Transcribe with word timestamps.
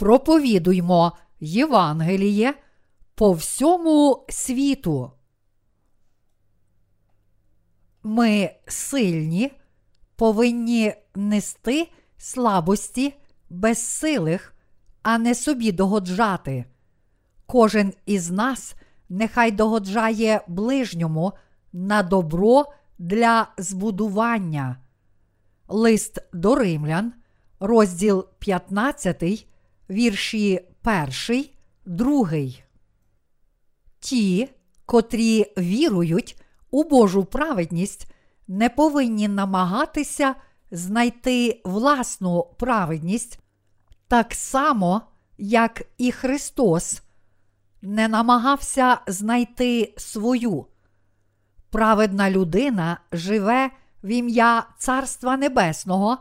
проповідуймо 0.00 1.12
Євангеліє 1.40 2.54
по 3.14 3.32
всьому 3.32 4.24
світу. 4.28 5.12
Ми 8.02 8.50
сильні, 8.66 9.52
повинні 10.16 10.94
нести 11.14 11.88
слабості 12.18 13.14
безсилих, 13.50 14.54
а 15.02 15.18
не 15.18 15.34
собі 15.34 15.72
догоджати. 15.72 16.64
Кожен 17.46 17.92
із 18.06 18.30
нас 18.30 18.74
нехай 19.08 19.52
догоджає 19.52 20.40
ближньому 20.48 21.32
на 21.72 22.02
добро 22.02 22.64
для 22.98 23.48
збудування. 23.58 24.76
Лист 25.68 26.18
до 26.32 26.54
римлян, 26.54 27.12
розділ 27.60 28.26
15, 28.38 29.46
вірші 29.90 30.60
1, 31.28 31.44
2. 31.86 32.30
Ті, 34.00 34.48
котрі 34.86 35.52
вірують 35.58 36.42
у 36.70 36.84
Божу 36.84 37.24
праведність, 37.24 38.12
не 38.48 38.68
повинні 38.68 39.28
намагатися 39.28 40.34
знайти 40.70 41.60
власну 41.64 42.46
праведність, 42.58 43.38
так 44.08 44.34
само, 44.34 45.02
як 45.38 45.82
і 45.98 46.12
Христос 46.12 47.02
не 47.82 48.08
намагався 48.08 48.98
знайти 49.06 49.94
свою. 49.96 50.66
Праведна 51.70 52.30
людина 52.30 53.00
живе 53.12 53.70
в 54.02 54.08
ім'я 54.08 54.66
Царства 54.78 55.36
Небесного 55.36 56.18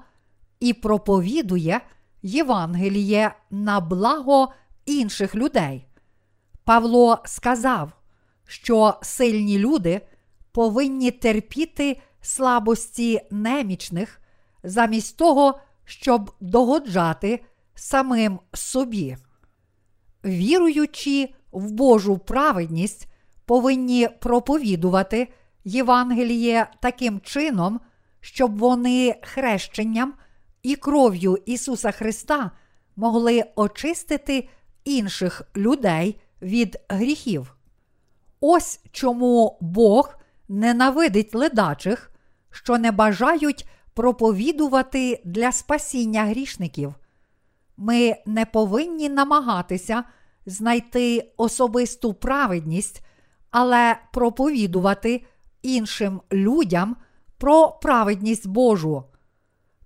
і 0.59 0.73
проповідує 0.73 1.81
Євангеліє 2.21 3.35
на 3.51 3.79
благо 3.79 4.53
інших 4.85 5.35
людей. 5.35 5.85
Павло 6.63 7.19
сказав, 7.25 7.91
що 8.47 8.93
сильні 9.01 9.59
люди 9.59 10.01
повинні 10.51 11.11
терпіти 11.11 12.01
слабості 12.21 13.21
немічних, 13.31 14.21
замість 14.63 15.17
того, 15.17 15.59
щоб 15.85 16.31
догоджати 16.39 17.43
самим 17.75 18.39
собі. 18.53 19.17
Віруючи 20.25 21.29
в 21.51 21.71
Божу 21.71 22.17
праведність, 22.17 23.07
повинні 23.45 24.09
проповідувати 24.19 25.27
Євангеліє 25.63 26.67
таким 26.79 27.19
чином, 27.19 27.79
щоб 28.21 28.57
вони 28.57 29.15
хрещенням 29.23 30.13
і 30.63 30.75
кров'ю 30.75 31.38
Ісуса 31.45 31.91
Христа 31.91 32.52
могли 32.95 33.43
очистити 33.55 34.49
інших 34.85 35.41
людей 35.55 36.21
від 36.41 36.79
гріхів. 36.89 37.55
Ось 38.41 38.80
чому 38.91 39.57
Бог 39.61 40.15
ненавидить 40.49 41.35
ледачих, 41.35 42.11
що 42.52 42.77
не 42.77 42.91
бажають 42.91 43.67
проповідувати 43.93 45.21
для 45.25 45.52
спасіння 45.52 46.25
грішників. 46.25 46.93
Ми 47.77 48.15
не 48.25 48.45
повинні 48.45 49.09
намагатися 49.09 50.03
знайти 50.45 51.31
особисту 51.37 52.13
праведність, 52.13 53.02
але 53.52 53.97
проповідувати 54.13 55.23
іншим 55.61 56.21
людям 56.31 56.95
про 57.37 57.69
праведність 57.81 58.47
Божу. 58.47 59.03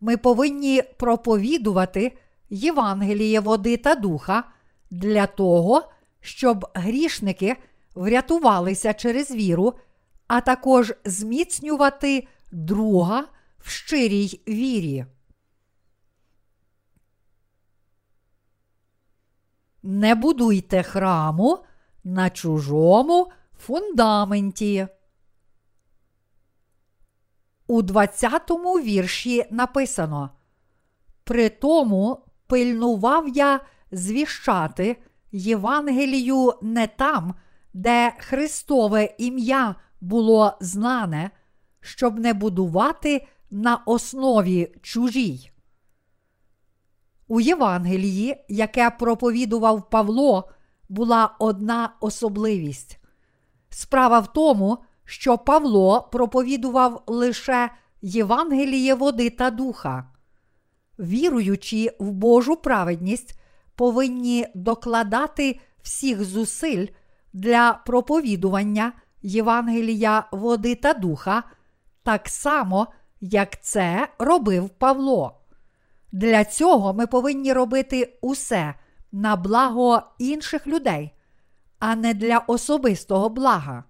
Ми 0.04 0.18
повинні 0.18 0.82
проповідувати 0.98 2.18
Євангеліє 2.50 3.40
води 3.40 3.78
та 3.78 3.96
духа 3.96 4.44
для 4.92 5.28
того, 5.28 5.92
щоб 6.22 6.66
грішники 6.74 7.56
врятувалися 7.96 8.94
через 8.94 9.32
віру, 9.32 9.74
а 10.28 10.42
також 10.42 10.94
зміцнювати 11.06 12.28
друга 12.52 13.26
в 13.60 13.70
щирій 13.70 14.42
вірі. 14.48 15.06
Не 19.84 20.16
будуйте 20.16 20.84
храму 20.84 21.60
на 22.04 22.30
чужому 22.30 23.32
фундаменті. 23.60 24.88
У 27.74 27.82
20 27.82 28.50
му 28.50 28.74
вірші 28.74 29.46
написано: 29.52 30.30
При 31.24 31.50
тому 31.50 32.26
пильнував 32.48 33.28
я 33.30 33.60
звіщати 33.92 34.98
Євангелію 35.32 36.54
не 36.62 36.88
там, 36.88 37.36
де 37.74 38.14
Христове 38.18 39.16
ім'я 39.18 39.76
було 40.02 40.58
знане, 40.62 41.32
щоб 41.80 42.20
не 42.20 42.34
будувати 42.34 43.28
на 43.52 43.76
основі 43.76 44.76
чужій. 44.82 45.52
У 47.28 47.40
Євангелії, 47.40 48.46
яке 48.50 48.90
проповідував 48.90 49.90
Павло, 49.90 50.50
була 50.90 51.36
одна 51.40 51.94
особливість. 52.00 53.00
Справа 53.70 54.20
в 54.20 54.34
тому, 54.34 54.78
що 55.14 55.38
Павло 55.38 56.10
проповідував 56.12 57.04
лише 57.08 57.70
Євангеліє 58.02 58.94
води 58.94 59.30
та 59.30 59.50
духа. 59.50 60.08
Віруючи 61.00 61.92
в 62.00 62.12
Божу 62.12 62.56
праведність, 62.56 63.40
повинні 63.76 64.48
докладати 64.56 65.60
всіх 65.82 66.24
зусиль 66.24 66.88
для 67.34 67.82
проповідування 67.86 68.94
Євангелія 69.22 70.26
води 70.32 70.76
та 70.76 70.94
духа, 70.94 71.44
так 72.04 72.30
само, 72.30 72.88
як 73.22 73.64
це 73.64 74.08
робив 74.20 74.70
Павло. 74.70 75.42
Для 76.12 76.46
цього 76.46 76.94
ми 76.94 77.08
повинні 77.08 77.54
робити 77.54 78.18
усе 78.22 78.74
на 79.12 79.36
благо 79.36 80.02
інших 80.20 80.68
людей, 80.68 81.12
а 81.80 81.96
не 81.96 82.14
для 82.14 82.38
особистого 82.38 83.30
блага. 83.30 83.84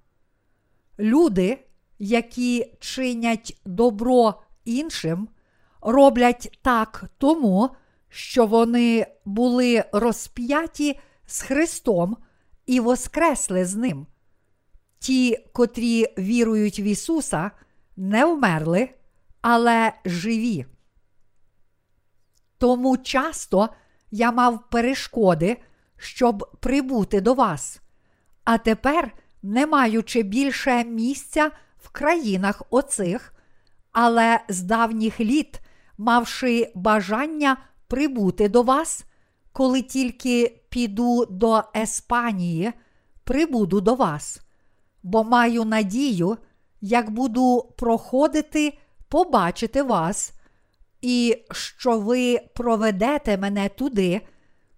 Люди, 0.99 1.65
які 1.99 2.73
чинять 2.79 3.61
добро 3.65 4.41
іншим, 4.65 5.29
роблять 5.81 6.59
так 6.61 7.03
тому, 7.17 7.69
що 8.09 8.45
вони 8.45 9.07
були 9.25 9.83
розп'яті 9.91 10.99
з 11.25 11.41
Христом 11.41 12.17
і 12.65 12.79
воскресли 12.79 13.65
з 13.65 13.75
Ним. 13.75 14.07
Ті, 14.99 15.37
котрі 15.53 16.05
вірують 16.17 16.79
в 16.79 16.81
Ісуса, 16.81 17.51
не 17.97 18.25
вмерли, 18.25 18.89
але 19.41 19.93
живі. 20.05 20.65
Тому 22.57 22.97
часто 22.97 23.69
я 24.11 24.31
мав 24.31 24.69
перешкоди, 24.69 25.57
щоб 25.97 26.57
прибути 26.59 27.21
до 27.21 27.33
вас. 27.33 27.81
А 28.43 28.57
тепер, 28.57 29.11
не 29.43 29.67
маючи 29.67 30.23
більше 30.23 30.83
місця 30.83 31.51
в 31.77 31.89
країнах 31.89 32.61
оцих, 32.69 33.33
але 33.91 34.39
з 34.49 34.61
давніх 34.61 35.19
літ, 35.19 35.59
мавши 35.97 36.71
бажання 36.75 37.57
прибути 37.87 38.49
до 38.49 38.63
вас, 38.63 39.05
коли 39.51 39.81
тільки 39.81 40.61
піду 40.69 41.25
до 41.25 41.63
Еспанії, 41.75 42.73
прибуду 43.23 43.81
до 43.81 43.95
вас, 43.95 44.41
бо 45.03 45.23
маю 45.23 45.65
надію, 45.65 46.37
як 46.81 47.09
буду 47.09 47.73
проходити, 47.77 48.77
побачити 49.09 49.83
вас 49.83 50.33
і 51.01 51.45
що 51.51 51.99
ви 51.99 52.39
проведете 52.55 53.37
мене 53.37 53.69
туди, 53.69 54.21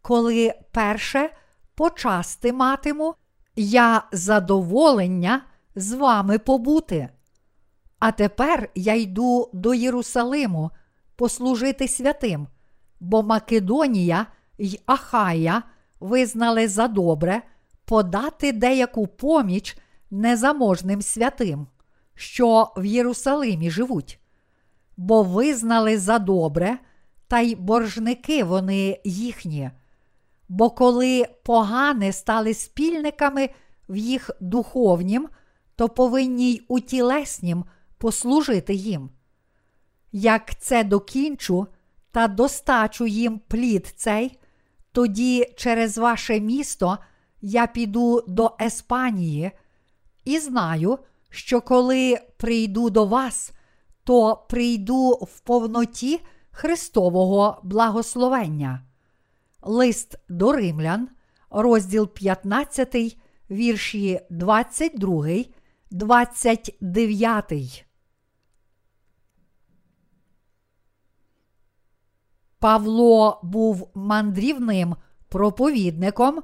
коли 0.01 0.53
перше 0.71 1.29
почасти 1.75 2.53
матиму, 2.53 3.15
я 3.55 4.03
задоволення 4.11 5.41
з 5.75 5.91
вами 5.91 6.39
побути. 6.39 7.09
А 7.99 8.11
тепер 8.11 8.69
я 8.75 8.93
йду 8.95 9.49
до 9.53 9.73
Єрусалиму 9.73 10.71
послужити 11.15 11.87
святим, 11.87 12.47
бо 12.99 13.23
Македонія 13.23 14.25
й 14.57 14.79
Ахая 14.85 15.63
визнали 15.99 16.67
за 16.67 16.87
добре 16.87 17.41
подати 17.85 18.51
деяку 18.51 19.07
поміч 19.07 19.77
незаможним 20.11 21.01
святим, 21.01 21.67
що 22.15 22.73
в 22.77 22.85
Єрусалимі 22.85 23.71
живуть 23.71 24.19
бо 24.97 25.23
визнали 25.23 25.97
за 25.97 26.19
добре, 26.19 26.77
та 27.27 27.39
й 27.39 27.55
боржники 27.55 28.43
вони 28.43 28.99
їхні. 29.03 29.71
Бо 30.49 30.69
коли 30.69 31.25
погани 31.43 32.13
стали 32.13 32.53
спільниками 32.53 33.49
в 33.89 33.95
їх 33.95 34.31
духовнім, 34.41 35.29
то 35.75 35.89
повинні 35.89 36.51
й 36.51 36.65
у 36.67 36.79
тілеснім 36.79 37.65
послужити 37.97 38.73
їм. 38.73 39.09
Як 40.11 40.59
це 40.59 40.83
докінчу 40.83 41.67
та 42.11 42.27
достачу 42.27 43.07
їм 43.07 43.41
плід 43.47 43.93
цей, 43.95 44.39
Тоді 44.95 45.53
через 45.55 45.97
ваше 45.97 46.39
місто 46.39 46.97
я 47.41 47.67
піду 47.67 48.23
до 48.27 48.55
Еспанії 48.61 49.51
і 50.25 50.39
знаю, 50.39 50.99
що 51.29 51.61
коли 51.61 52.17
прийду 52.37 52.89
до 52.89 53.05
вас, 53.05 53.51
то 54.03 54.45
прийду 54.49 55.09
в 55.09 55.39
повноті 55.39 56.21
Христового 56.51 57.59
благословення. 57.63 58.81
Лист 59.65 60.15
до 60.29 60.51
римлян, 60.51 61.09
розділ 61.49 62.07
15, 62.07 63.17
вірші 63.49 64.19
22, 64.29 65.27
29. 65.91 67.85
Павло 72.59 73.39
був 73.43 73.91
мандрівним 73.93 74.95
проповідником 75.29 76.43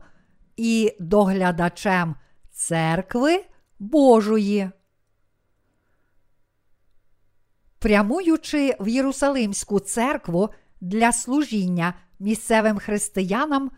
і 0.58 0.96
доглядачем 1.00 2.16
церкви 2.52 3.46
Божої. 3.80 4.70
Прямуючи 7.80 8.76
в 8.80 8.88
Єрусалимську 8.88 9.80
церкву 9.80 10.50
для 10.82 11.12
служіння 11.12 11.94
місцевим 12.22 12.80
християнам, 12.80 13.72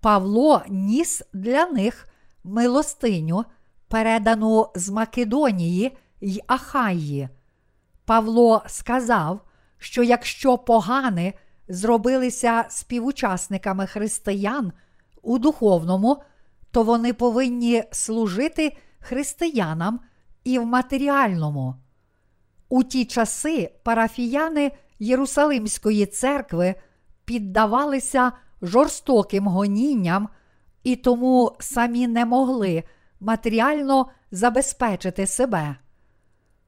Павло 0.00 0.62
ніс 0.68 1.22
для 1.32 1.66
них 1.66 2.08
милостиню, 2.44 3.44
передану 3.88 4.66
з 4.74 4.88
Македонії 4.88 5.96
й 6.20 6.42
Ахаї. 6.46 7.28
Павло 8.04 8.62
сказав, 8.66 9.40
що 9.78 10.02
якщо 10.02 10.58
погани 10.58 11.34
зробилися 11.68 12.64
співучасниками 12.68 13.86
християн 13.86 14.72
у 15.22 15.38
духовному, 15.38 16.22
то 16.70 16.82
вони 16.82 17.12
повинні 17.12 17.84
служити 17.92 18.76
християнам 19.00 20.00
і 20.44 20.58
в 20.58 20.66
матеріальному. 20.66 21.74
У 22.68 22.84
ті 22.84 23.04
часи 23.04 23.72
парафіяни 23.82 24.72
Єрусалимської 24.98 26.06
церкви 26.06 26.74
піддавалися 27.30 28.32
жорстоким 28.62 29.46
гонінням 29.46 30.28
і 30.82 30.96
тому 30.96 31.56
самі 31.60 32.06
не 32.06 32.24
могли 32.24 32.84
матеріально 33.20 34.06
забезпечити 34.30 35.26
себе. 35.26 35.76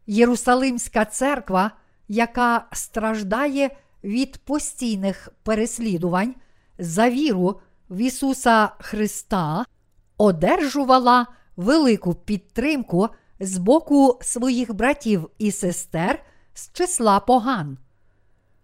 Єрусалимська 0.07 1.05
церква, 1.05 1.71
яка 2.09 2.67
страждає 2.73 3.77
від 4.05 4.39
постійних 4.39 5.29
переслідувань 5.43 6.35
за 6.79 7.11
віру 7.11 7.61
в 7.91 7.97
Ісуса 7.97 8.71
Христа, 8.79 9.65
одержувала 10.19 11.27
велику 11.57 12.15
підтримку 12.15 13.09
з 13.41 13.59
боку 13.59 14.19
своїх 14.23 14.75
братів 14.75 15.31
і 15.39 15.53
сестер 15.53 16.25
з 16.55 16.73
числа 16.73 17.21
поган. 17.21 17.79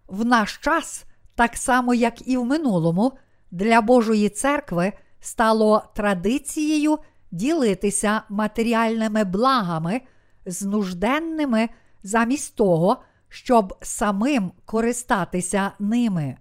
В 0.06 0.24
наш 0.24 0.58
час, 0.58 1.04
так 1.38 1.56
само 1.56 1.94
як 1.94 2.28
і 2.28 2.36
в 2.36 2.44
минулому, 2.44 3.12
для 3.50 3.80
Божої 3.80 4.28
церкви 4.28 4.92
стало 5.20 5.82
традицією 5.94 6.98
ділитися 7.30 8.22
матеріальними 8.28 9.24
благами 9.24 10.00
з 10.46 10.62
нужденними 10.62 11.68
замість 12.02 12.56
того, 12.56 12.96
щоб 13.28 13.78
самим 13.82 14.52
користатися 14.64 15.72
ними. 15.78 16.36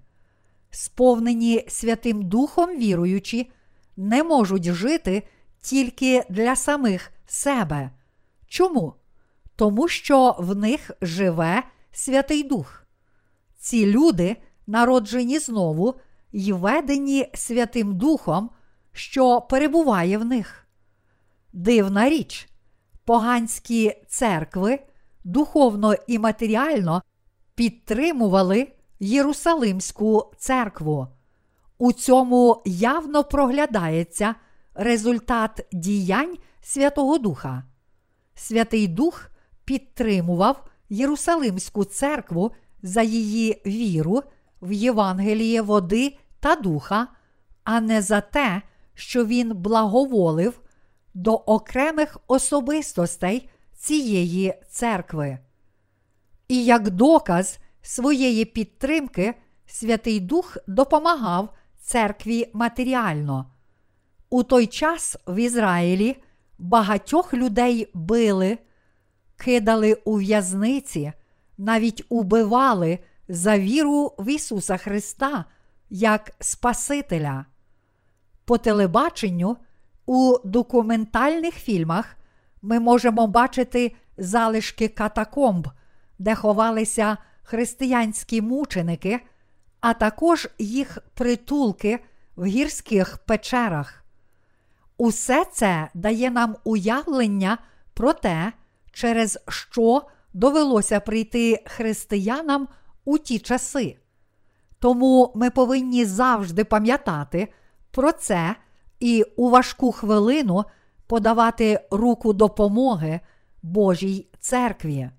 Сповнені 0.70 1.66
Святим 1.68 2.30
Духом 2.30 2.78
віруючі, 2.78 3.52
не 3.98 4.24
можуть 4.24 4.74
жити 4.74 5.24
тільки 5.62 6.24
для 6.30 6.56
самих 6.56 7.12
себе. 7.28 7.92
Чому? 8.48 8.94
Тому 9.56 9.88
що 9.88 10.36
в 10.40 10.56
них 10.56 10.92
живе 11.02 11.64
Святий 11.92 12.44
Дух. 12.44 12.84
Ці 13.60 13.86
люди, 13.86 14.36
народжені 14.68 15.40
знову 15.40 15.96
й 16.32 16.52
ведені 16.52 17.30
Святим 17.34 17.98
Духом, 17.98 18.50
що 18.92 19.42
перебуває 19.42 20.18
в 20.18 20.26
них. 20.26 20.68
Дивна 21.54 22.10
річ, 22.10 22.50
поганські 23.06 23.94
церкви 24.08 24.80
духовно 25.24 25.94
і 26.08 26.20
матеріально 26.20 27.02
підтримували 27.56 28.68
Єрусалимську 29.00 30.34
церкву. 30.38 31.08
У 31.78 31.94
цьому 31.94 32.62
явно 32.66 33.24
проглядається 33.24 34.36
результат 34.74 35.68
діянь 35.72 36.38
Святого 36.62 37.18
Духа. 37.18 37.64
Святий 38.36 38.88
Дух 38.88 39.30
підтримував 39.66 40.68
Єрусалимську 40.90 41.86
церкву 41.86 42.52
за 42.82 43.02
її 43.02 43.62
віру 43.66 44.24
в 44.62 44.72
Євангеліє 44.72 45.62
води 45.62 46.18
та 46.40 46.56
духа, 46.56 47.08
а 47.64 47.82
не 47.82 48.02
за 48.02 48.22
те, 48.22 48.62
що 48.94 49.26
він 49.26 49.54
благоволив 49.56 50.62
до 51.14 51.34
окремих 51.34 52.18
особистостей 52.28 53.50
цієї 53.78 54.54
церкви. 54.70 55.38
І 56.48 56.66
як 56.66 56.90
доказ 56.90 57.60
своєї 57.82 58.46
підтримки, 58.46 59.36
Святий 59.66 60.20
Дух 60.20 60.58
допомагав 60.68 61.50
церкві 61.80 62.50
матеріально. 62.54 63.52
У 64.30 64.44
той 64.44 64.68
час 64.68 65.18
в 65.28 65.40
Ізраїлі 65.40 66.18
багатьох 66.58 67.34
людей 67.34 67.92
били, 67.94 68.58
кидали 69.38 69.94
у 69.94 70.18
в'язниці, 70.18 71.12
навіть 71.58 72.06
убивали 72.10 73.00
за 73.30 73.60
віру 73.60 74.14
в 74.18 74.30
Ісуса 74.30 74.78
Христа 74.78 75.46
як 75.90 76.32
Спасителя. 76.40 77.46
По 78.46 78.58
телебаченню 78.58 79.58
у 80.06 80.38
документальних 80.44 81.54
фільмах 81.54 82.16
ми 82.62 82.80
можемо 82.80 83.28
бачити 83.28 83.96
залишки 84.18 84.88
катакомб, 84.88 85.68
де 86.20 86.36
ховалися 86.36 87.18
християнські 87.44 88.42
мученики, 88.42 89.20
а 89.82 89.94
також 89.94 90.48
їх 90.60 90.98
притулки 91.14 92.00
в 92.36 92.46
гірських 92.46 93.18
печерах. 93.18 94.04
Усе 94.98 95.46
це 95.54 95.90
дає 95.94 96.32
нам 96.32 96.56
уявлення 96.64 97.58
про 97.94 98.14
те, 98.14 98.54
через 98.92 99.40
що 99.48 100.02
довелося 100.34 101.00
прийти 101.00 101.64
християнам 101.66 102.68
у 103.08 103.18
ті 103.18 103.40
часи. 103.40 103.98
Тому 104.80 105.32
ми 105.36 105.50
повинні 105.50 106.06
завжди 106.06 106.64
пам'ятати 106.64 107.48
про 107.92 108.12
це 108.12 108.56
і 109.00 109.24
у 109.36 109.50
важку 109.50 109.92
хвилину 109.92 110.64
подавати 111.08 111.80
руку 111.92 112.34
допомоги 112.34 113.20
Божій 113.64 114.28
церкві. 114.40 115.10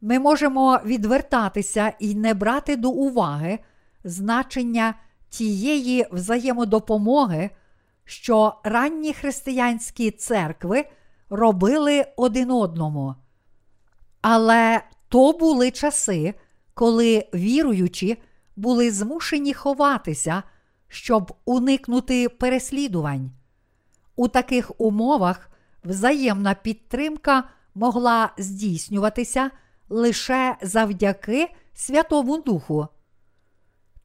Ми 0.00 0.18
можемо 0.18 0.80
відвертатися 0.84 1.92
і 1.98 2.14
не 2.14 2.34
брати 2.34 2.76
до 2.76 2.90
уваги 2.90 3.58
значення 4.04 4.94
тієї 5.28 6.06
взаємодопомоги, 6.12 7.50
що 8.04 8.54
ранні 8.64 9.12
християнські 9.12 10.10
церкви 10.10 10.84
робили 11.30 12.06
один 12.16 12.50
одному. 12.50 13.14
Але 14.20 14.82
то 15.08 15.32
були 15.32 15.70
часи, 15.70 16.34
коли 16.76 17.28
віруючі 17.34 18.16
були 18.56 18.90
змушені 18.90 19.54
ховатися, 19.54 20.42
щоб 20.88 21.32
уникнути 21.44 22.28
переслідувань. 22.28 23.30
У 24.16 24.28
таких 24.28 24.80
умовах 24.80 25.50
взаємна 25.84 26.54
підтримка 26.54 27.44
могла 27.74 28.32
здійснюватися 28.38 29.50
лише 29.88 30.56
завдяки 30.62 31.48
Святому 31.74 32.38
Духу. 32.38 32.88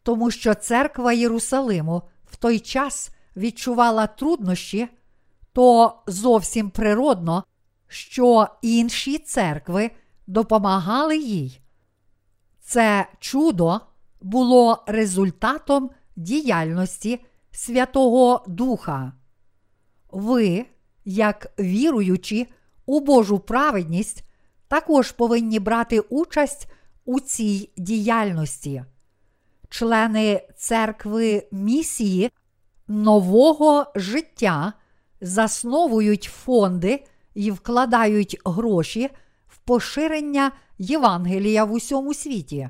Тому 0.04 0.32
що 0.32 0.54
церква 0.54 1.14
Єрусалиму 1.14 2.02
в 2.26 2.36
той 2.36 2.60
час 2.60 3.10
відчувала 3.36 4.08
труднощі, 4.08 4.88
то 5.54 5.96
зовсім 6.08 6.70
природно, 6.70 7.44
що 7.88 8.48
інші 8.62 9.18
церкви 9.18 9.92
допомагали 10.28 11.18
їй. 11.18 11.62
Це 12.72 13.08
чудо 13.20 13.82
було 14.22 14.84
результатом 14.88 15.90
діяльності 16.16 17.26
Святого 17.52 18.44
Духа. 18.48 19.14
Ви, 20.12 20.66
як 21.06 21.54
віруючі 21.60 22.48
у 22.86 23.00
Божу 23.00 23.40
праведність, 23.40 24.24
також 24.68 25.12
повинні 25.12 25.60
брати 25.60 26.00
участь 26.00 26.68
у 27.06 27.20
цій 27.20 27.70
діяльності. 27.78 28.84
члени 29.70 30.48
церкви 30.58 31.48
місії 31.52 32.32
нового 32.88 33.86
життя 33.96 34.74
засновують 35.22 36.24
фонди 36.24 37.06
і 37.34 37.52
вкладають 37.52 38.38
гроші 38.46 39.10
в 39.48 39.58
поширення 39.58 40.52
Євангелія 40.82 41.66
в 41.66 41.72
усьому 41.74 42.14
світі. 42.14 42.70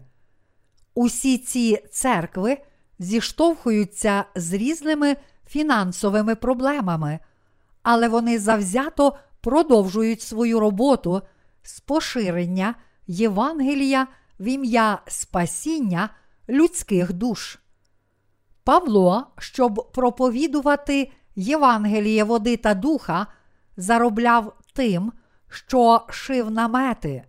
Усі 0.93 1.37
ці 1.37 1.77
церкви 1.91 2.57
зіштовхуються 2.99 4.25
з 4.35 4.53
різними 4.53 5.15
фінансовими 5.47 6.35
проблемами, 6.35 7.19
але 7.83 8.07
вони 8.07 8.39
завзято 8.39 9.15
продовжують 9.41 10.21
свою 10.21 10.59
роботу 10.59 11.21
з 11.63 11.79
поширення 11.79 12.75
Євангелія 13.07 14.07
в 14.39 14.47
ім'я 14.47 15.01
спасіння 15.07 16.09
людських 16.49 17.13
душ. 17.13 17.59
Павло, 18.63 19.27
щоб 19.37 19.91
проповідувати 19.93 21.11
Євангеліє 21.35 22.23
води 22.23 22.57
та 22.57 22.73
духа, 22.73 23.27
заробляв 23.77 24.53
тим, 24.73 25.11
що 25.49 26.01
шив 26.09 26.51
намети. 26.51 27.23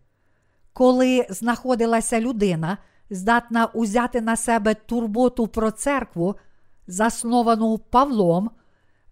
Коли 0.73 1.27
знаходилася 1.31 2.21
людина, 2.21 2.79
здатна 3.11 3.67
узяти 3.67 4.21
на 4.21 4.37
себе 4.37 4.75
турботу 4.75 5.47
про 5.47 5.71
церкву, 5.71 6.37
засновану 6.87 7.79
Павлом, 7.79 8.51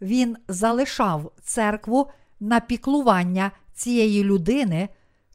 він 0.00 0.36
залишав 0.48 1.32
церкву 1.42 2.10
на 2.40 2.60
піклування 2.60 3.50
цієї 3.74 4.24
людини 4.24 4.88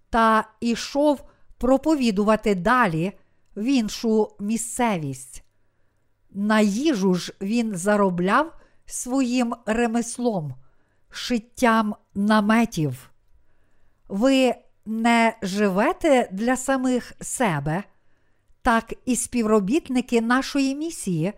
та 0.09 0.47
ішов 0.59 1.23
проповідувати 1.57 2.55
далі 2.55 3.11
в 3.55 3.63
іншу 3.63 4.35
місцевість. 4.39 5.43
На 6.31 6.59
їжу 6.59 7.13
ж 7.13 7.33
він 7.41 7.75
заробляв 7.75 8.53
своїм 8.85 9.55
ремеслом, 9.65 10.55
шиттям 11.09 11.95
наметів. 12.15 13.09
Ви 14.07 14.55
не 14.85 15.37
живете 15.41 16.29
для 16.31 16.57
самих 16.57 17.13
себе, 17.21 17.83
так 18.61 18.93
і 19.05 19.15
співробітники 19.15 20.21
нашої 20.21 20.75
місії 20.75 21.33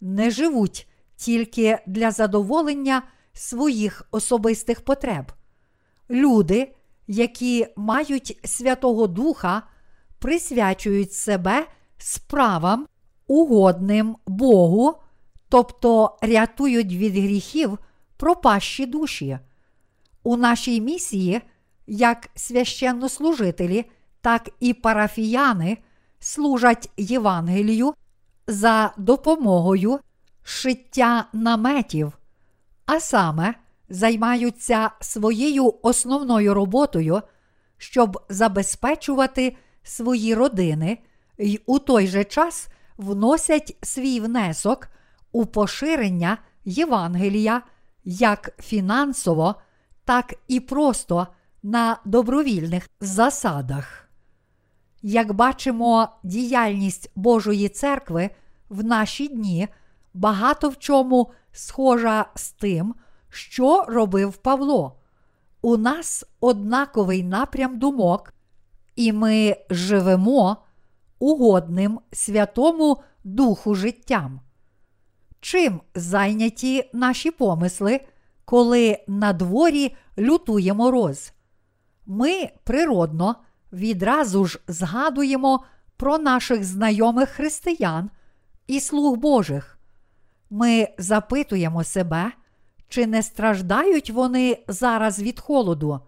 не 0.00 0.30
живуть 0.30 0.88
тільки 1.16 1.78
для 1.86 2.10
задоволення 2.10 3.02
своїх 3.32 4.08
особистих 4.10 4.80
потреб. 4.84 5.32
Люди, 6.10 6.74
які 7.06 7.66
мають 7.76 8.40
Святого 8.44 9.06
Духа, 9.06 9.62
присвячують 10.18 11.12
себе 11.12 11.66
справам, 11.98 12.86
угодним 13.26 14.16
Богу, 14.26 14.94
тобто 15.48 16.16
рятують 16.22 16.92
від 16.92 17.12
гріхів 17.12 17.78
пропащі 18.16 18.86
душі. 18.86 19.38
У 20.22 20.36
нашій 20.36 20.80
місії, 20.80 21.40
як 21.86 22.28
священнослужителі, 22.34 23.84
так 24.20 24.48
і 24.60 24.74
парафіяни 24.74 25.78
служать 26.18 26.90
Євангелію 26.96 27.94
за 28.46 28.92
допомогою 28.96 30.00
шиття 30.42 31.24
наметів, 31.32 32.12
а 32.86 33.00
саме 33.00 33.54
займаються 33.88 34.90
своєю 35.00 35.74
основною 35.82 36.54
роботою, 36.54 37.22
щоб 37.78 38.18
забезпечувати 38.28 39.56
свої 39.82 40.34
родини 40.34 40.98
і 41.38 41.60
у 41.66 41.78
той 41.78 42.06
же 42.06 42.24
час 42.24 42.68
вносять 42.96 43.76
свій 43.82 44.20
внесок 44.20 44.88
у 45.32 45.46
поширення 45.46 46.38
Євангелія 46.64 47.62
як 48.04 48.50
фінансово, 48.58 49.54
так 50.04 50.34
і 50.48 50.60
просто 50.60 51.26
на 51.66 51.98
добровільних 52.04 52.88
засадах. 53.00 54.08
Як 55.02 55.32
бачимо, 55.32 56.08
діяльність 56.22 57.10
Божої 57.16 57.68
церкви 57.68 58.30
в 58.68 58.84
наші 58.84 59.28
дні 59.28 59.68
багато 60.14 60.68
в 60.68 60.78
чому 60.78 61.30
схожа 61.52 62.26
з 62.34 62.50
тим, 62.50 62.94
що 63.28 63.84
робив 63.88 64.36
Павло. 64.36 64.98
У 65.62 65.76
нас 65.76 66.24
однаковий 66.40 67.22
напрям 67.22 67.78
думок, 67.78 68.34
і 68.96 69.12
ми 69.12 69.56
живемо 69.70 70.56
угодним 71.18 72.00
Святому 72.12 73.02
Духу 73.24 73.74
життям. 73.74 74.40
Чим 75.40 75.80
зайняті 75.94 76.90
наші 76.92 77.30
помисли, 77.30 78.00
коли 78.44 78.98
на 79.08 79.32
дворі 79.32 79.96
лютує 80.18 80.74
мороз? 80.74 81.32
Ми 82.06 82.50
природно 82.64 83.36
відразу 83.72 84.46
ж 84.46 84.60
згадуємо 84.68 85.64
про 85.96 86.18
наших 86.18 86.64
знайомих 86.64 87.28
християн 87.28 88.10
і 88.66 88.80
слуг 88.80 89.16
Божих. 89.16 89.78
Ми 90.50 90.88
запитуємо 90.98 91.84
себе, 91.84 92.32
чи 92.88 93.06
не 93.06 93.22
страждають 93.22 94.10
вони 94.10 94.64
зараз 94.68 95.22
від 95.22 95.40
холоду. 95.40 96.00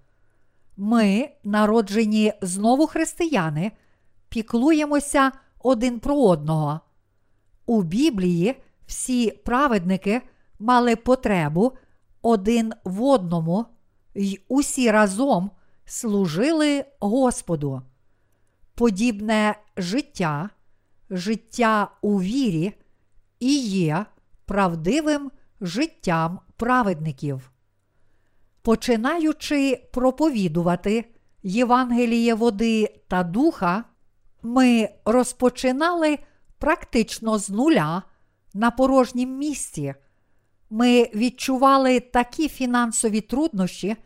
Ми, 0.76 1.28
народжені 1.44 2.32
знову 2.42 2.86
християни, 2.86 3.72
піклуємося 4.28 5.32
один 5.62 6.00
про 6.00 6.16
одного. 6.16 6.80
У 7.66 7.82
Біблії 7.82 8.62
всі 8.86 9.30
праведники 9.30 10.22
мали 10.58 10.96
потребу 10.96 11.72
один 12.22 12.72
в 12.84 13.02
одному, 13.02 13.66
й 14.14 14.40
усі 14.48 14.90
разом 14.90 15.50
служили 15.88 16.84
Господу. 17.00 17.82
Подібне 18.74 19.54
життя, 19.76 20.50
життя 21.10 21.90
у 22.00 22.20
вірі 22.22 22.72
і 23.40 23.58
є 23.58 24.06
правдивим 24.46 25.30
життям 25.60 26.40
праведників. 26.56 27.50
Починаючи 28.62 29.88
проповідувати 29.92 31.04
Євангеліє 31.42 32.34
води 32.34 33.00
та 33.08 33.22
духа, 33.22 33.84
ми 34.42 34.88
розпочинали 35.04 36.18
практично 36.58 37.38
з 37.38 37.50
нуля 37.50 38.02
на 38.54 38.70
порожнім 38.70 39.38
місці. 39.38 39.94
Ми 40.70 41.10
відчували 41.14 42.00
такі 42.00 42.48
фінансові 42.48 43.20
труднощі, 43.20 43.96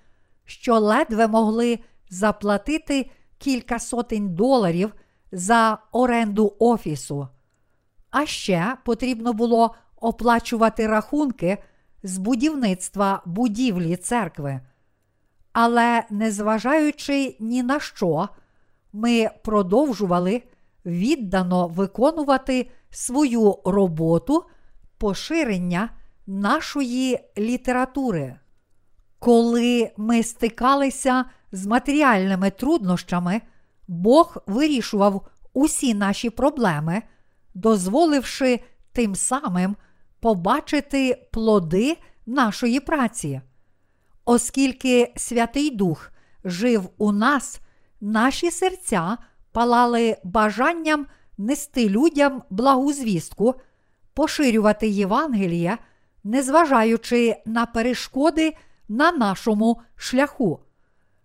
що 0.45 0.79
ледве 0.79 1.27
могли 1.29 1.79
заплатити 2.11 3.11
кілька 3.39 3.79
сотень 3.79 4.35
доларів 4.35 4.95
за 5.33 5.79
оренду 5.93 6.57
офісу. 6.59 7.29
А 8.11 8.27
ще 8.27 8.77
потрібно 8.85 9.33
було 9.33 9.75
оплачувати 9.97 10.87
рахунки 10.87 11.59
з 12.03 12.19
будівництва 12.19 13.23
будівлі 13.27 13.97
церкви. 13.97 14.61
Але, 15.53 16.05
незважаючи 16.11 17.37
ні 17.41 17.63
на 17.63 17.81
що, 17.81 18.29
ми 18.93 19.31
продовжували 19.45 20.43
віддано 20.87 21.69
виконувати 21.69 22.71
свою 22.91 23.59
роботу 23.65 24.45
поширення 24.99 25.91
нашої 26.27 27.19
літератури. 27.39 28.37
Коли 29.23 29.91
ми 29.97 30.23
стикалися 30.23 31.25
з 31.53 31.67
матеріальними 31.67 32.51
труднощами, 32.51 33.41
Бог 33.89 34.37
вирішував 34.47 35.27
усі 35.53 35.95
наші 35.95 36.31
проблеми, 36.31 37.03
дозволивши 37.55 38.61
тим 38.93 39.15
самим 39.15 39.77
побачити 40.21 41.29
плоди 41.33 41.97
нашої 42.27 42.81
праці. 42.81 43.41
Оскільки 44.25 45.13
Святий 45.17 45.71
Дух 45.71 46.13
жив 46.45 46.89
у 46.99 47.13
нас, 47.13 47.61
наші 48.01 48.51
серця 48.51 49.19
палали 49.53 50.17
бажанням 50.25 51.07
нести 51.39 51.89
людям 51.89 52.43
благу 52.51 52.93
звістку, 52.93 53.55
поширювати 54.15 54.89
Євангелія, 54.89 55.79
незважаючи 56.25 57.37
на 57.47 57.67
перешкоди 57.67 58.55
на 58.89 59.13
нашому 59.13 59.81
шляху. 59.97 60.61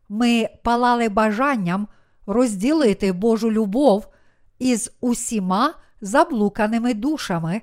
Ми 0.10 0.50
палали 0.64 1.10
бажанням 1.10 1.88
розділити 2.26 3.12
Божу 3.12 3.52
любов 3.52 4.08
із 4.60 4.92
усіма 5.02 5.74
заблуканими 6.02 6.94
душами, 6.94 7.62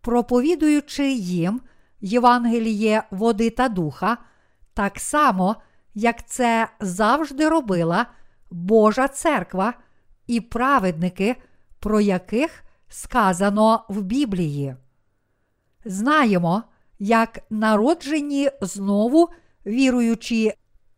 проповідуючи 0.00 1.12
їм 1.12 1.60
Євангеліє 2.00 3.02
води 3.10 3.50
та 3.50 3.68
духа, 3.68 4.18
так 4.74 5.00
само, 5.00 5.56
як 5.94 6.26
це 6.26 6.68
завжди 6.80 7.48
робила 7.48 8.06
Божа 8.50 9.08
церква 9.08 9.74
і 10.26 10.40
праведники, 10.40 11.36
про 11.80 12.00
яких 12.00 12.64
сказано 12.88 13.84
в 13.88 14.02
Біблії. 14.02 14.76
Знаємо, 15.84 16.62
як 16.98 17.38
народжені 17.50 18.50
знову 18.60 19.28
віруючі 19.66 20.52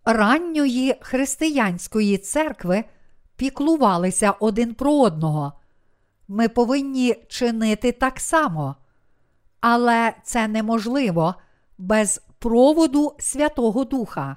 ранньої 0.05 0.95
християнської 1.01 2.19
церкви 2.19 2.85
піклувалися 3.37 4.31
один 4.31 4.75
про 4.75 4.93
одного. 5.01 5.53
Ми 6.29 6.49
повинні 6.49 7.15
чинити 7.29 7.93
так 7.93 8.21
само, 8.21 8.77
але 9.61 10.13
це 10.25 10.49
неможливо 10.49 11.35
без 11.79 12.23
проводу 12.39 13.17
Святого 13.19 13.85
Духа. 13.85 14.37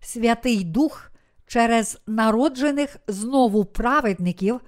Святий 0.00 0.64
Дух 0.64 1.10
через 1.46 1.98
народжених 2.06 2.96
знову 3.06 3.64
праведників 3.64 4.60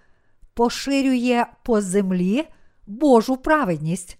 поширює 0.55 1.47
по 1.63 1.81
землі 1.81 2.49
Божу 2.87 3.37
праведність, 3.37 4.19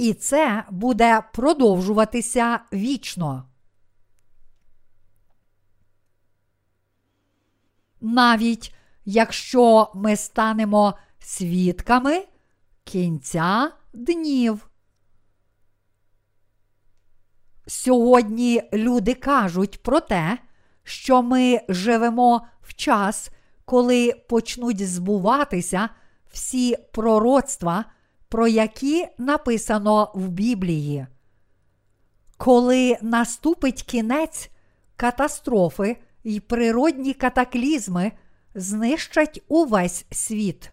і 0.00 0.14
це 0.14 0.64
буде 0.70 1.22
продовжуватися 1.32 2.60
вічно. 2.72 3.44
Навіть 8.00 8.74
якщо 9.04 9.90
ми 9.94 10.16
станемо 10.16 10.98
свідками 11.18 12.26
кінця 12.84 13.72
днів. 13.92 14.70
Сьогодні 17.66 18.62
люди 18.72 19.14
кажуть 19.14 19.82
про 19.82 20.00
те, 20.00 20.38
що 20.82 21.22
ми 21.22 21.60
живемо 21.68 22.46
в 22.60 22.74
час, 22.74 23.30
коли 23.64 24.12
почнуть 24.28 24.88
збуватися 24.88 25.88
всі 26.30 26.76
пророцтва, 26.92 27.84
про 28.30 28.48
які 28.48 29.06
написано 29.18 30.10
в 30.14 30.28
Біблії. 30.28 31.06
Коли 32.36 32.98
наступить 33.02 33.82
кінець 33.82 34.50
катастрофи 34.96 35.96
і 36.24 36.40
природні 36.40 37.14
катаклізми 37.14 38.12
знищать 38.54 39.42
увесь 39.48 40.06
світ. 40.10 40.72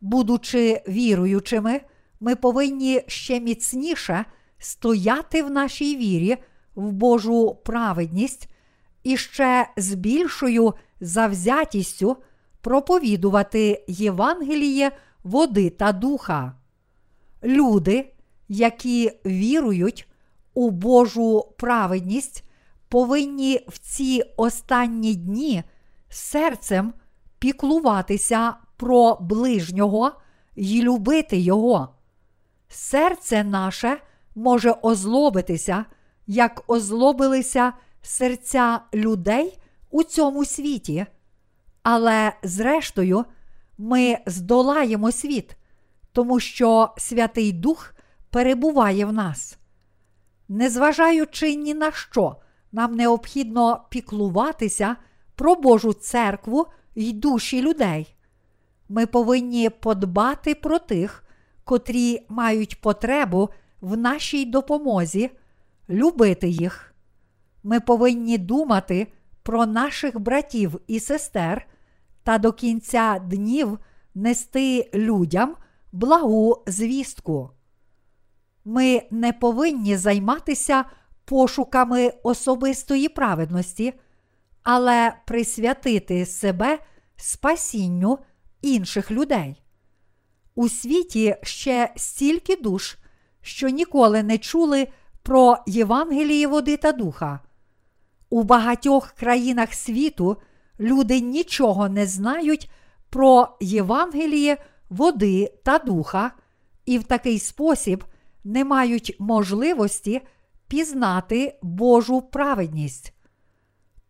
Будучи 0.00 0.82
віруючими, 0.88 1.80
ми 2.20 2.36
повинні 2.36 3.02
ще 3.06 3.40
міцніше 3.40 4.24
стояти 4.58 5.42
в 5.42 5.50
нашій 5.50 5.96
вірі 5.96 6.36
в 6.74 6.92
Божу 6.92 7.54
праведність 7.64 8.48
і 9.02 9.16
ще 9.16 9.68
з 9.76 9.94
більшою 9.94 10.74
завзятістю 11.00 12.16
проповідувати 12.60 13.84
Євангеліє 13.88 14.92
води 15.24 15.70
та 15.70 15.92
духа. 15.92 16.57
Люди, 17.44 18.12
які 18.48 19.12
вірують 19.26 20.08
у 20.54 20.70
Божу 20.70 21.54
праведність, 21.58 22.44
повинні 22.88 23.60
в 23.68 23.78
ці 23.78 24.22
останні 24.36 25.14
дні 25.14 25.62
серцем 26.08 26.94
піклуватися 27.38 28.54
про 28.76 29.16
ближнього 29.20 30.12
й 30.56 30.82
любити 30.82 31.38
Його. 31.38 31.88
Серце 32.68 33.44
наше 33.44 33.98
може 34.34 34.74
озлобитися, 34.82 35.84
як 36.26 36.64
озлобилися 36.66 37.72
серця 38.02 38.80
людей 38.94 39.58
у 39.90 40.02
цьому 40.02 40.44
світі, 40.44 41.06
але 41.82 42.32
зрештою 42.42 43.24
ми 43.78 44.18
здолаємо 44.26 45.12
світ, 45.12 45.56
тому 46.12 46.40
що 46.40 46.94
Святий 46.96 47.52
Дух 47.52 47.94
перебуває 48.30 49.06
в 49.06 49.12
нас. 49.12 49.58
Незважаючи 50.48 51.54
ні 51.54 51.74
на 51.74 51.92
що, 51.92 52.36
нам 52.72 52.94
необхідно 52.94 53.84
піклуватися 53.90 54.96
про 55.34 55.54
Божу 55.54 55.92
церкву 55.92 56.66
й 56.94 57.12
душі 57.12 57.62
людей. 57.62 58.14
Ми 58.88 59.06
повинні 59.06 59.70
подбати 59.70 60.54
про 60.54 60.78
тих, 60.78 61.24
котрі 61.64 62.26
мають 62.28 62.80
потребу 62.80 63.50
в 63.80 63.96
нашій 63.96 64.44
допомозі, 64.44 65.30
любити 65.88 66.48
їх. 66.48 66.94
Ми 67.62 67.80
повинні 67.80 68.38
думати 68.38 69.06
про 69.42 69.66
наших 69.66 70.20
братів 70.20 70.80
і 70.86 71.00
сестер 71.00 71.66
та 72.22 72.38
до 72.38 72.52
кінця 72.52 73.18
днів 73.18 73.78
нести 74.14 74.90
людям 74.94 75.56
благу 75.92 76.64
звістку. 76.66 77.50
Ми 78.64 79.02
не 79.10 79.32
повинні 79.32 79.96
займатися 79.96 80.84
пошуками 81.24 82.12
особистої 82.22 83.08
праведності, 83.08 83.94
але 84.62 85.12
присвятити 85.26 86.26
себе 86.26 86.78
спасінню 87.16 88.18
інших 88.62 89.10
людей. 89.10 89.62
У 90.54 90.68
світі 90.68 91.36
ще 91.42 91.92
стільки 91.96 92.56
душ, 92.56 92.96
що 93.40 93.68
ніколи 93.68 94.22
не 94.22 94.38
чули 94.38 94.88
про 95.22 95.56
Євангеліє 95.66 96.46
води 96.46 96.76
та 96.76 96.92
духа. 96.92 97.40
У 98.30 98.42
багатьох 98.42 99.10
країнах 99.10 99.74
світу 99.74 100.36
люди 100.80 101.20
нічого 101.20 101.88
не 101.88 102.06
знають 102.06 102.70
про 103.10 103.56
Євангеліє 103.60 104.56
води 104.90 105.52
та 105.64 105.78
духа, 105.78 106.32
і 106.86 106.98
в 106.98 107.04
такий 107.04 107.38
спосіб 107.38 108.04
не 108.44 108.64
мають 108.64 109.16
можливості 109.18 110.20
пізнати 110.68 111.58
Божу 111.62 112.22
праведність. 112.22 113.12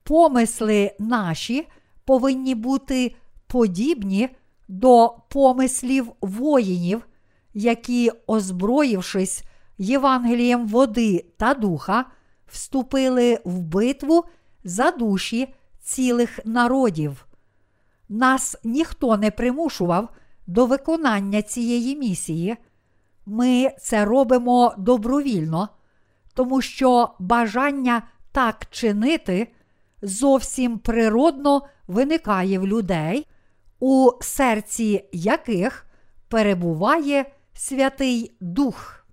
Помисли 0.02 0.96
наші 0.98 1.68
повинні 2.04 2.54
бути 2.54 3.14
подібні 3.46 4.28
до 4.68 5.16
помислів 5.28 6.12
воїнів, 6.20 7.06
які, 7.54 8.12
озброївшись 8.26 9.42
Євангелієм 9.78 10.66
води 10.66 11.26
та 11.36 11.54
духа, 11.54 12.04
вступили 12.46 13.38
в 13.44 13.60
битву 13.60 14.24
за 14.64 14.90
душі 14.90 15.54
цілих 15.80 16.40
народів. 16.44 17.26
Нас 18.08 18.56
ніхто 18.64 19.16
не 19.16 19.30
примушував 19.30 20.08
до 20.48 20.66
виконання 20.66 21.42
цієї 21.42 21.96
місії. 21.96 22.56
Ми 23.26 23.70
це 23.80 24.04
робимо 24.04 24.74
добровільно, 24.78 25.68
тому 26.34 26.60
що 26.60 27.10
бажання 27.18 28.02
так 28.32 28.66
чинити 28.70 29.52
зовсім 30.02 30.78
природно 30.78 31.62
виникає 31.86 32.58
в 32.58 32.66
людей, 32.66 33.26
у 33.80 34.10
серці 34.20 35.04
яких 35.12 35.86
перебуває 36.28 37.24
Святий 37.54 38.36
Дух. 38.40 39.06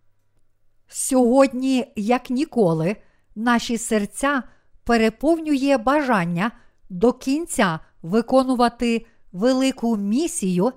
Сьогодні, 0.88 1.94
як 1.96 2.30
ніколи, 2.30 2.96
наші 3.36 3.78
серця 3.78 4.44
переповнює 4.84 5.78
бажання 5.78 6.52
до 6.90 7.14
кінця 7.14 7.80
виконувати 8.02 9.06
велику 9.32 9.98
місію 9.98 10.72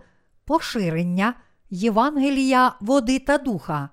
поширення 0.49 1.35
Євангелія 1.71 2.73
води 2.81 3.19
та 3.19 3.39
духа. 3.39 3.89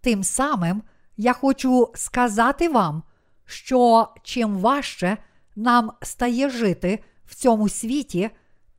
Тим 0.00 0.24
самим 0.24 0.82
я 1.16 1.32
хочу 1.32 1.90
сказати 1.94 2.68
вам, 2.68 3.02
що 3.44 4.08
чим 4.22 4.58
важче 4.58 5.16
нам 5.56 5.92
стає 6.02 6.50
жити 6.50 7.04
в 7.24 7.34
цьому 7.34 7.68
світі, 7.68 8.30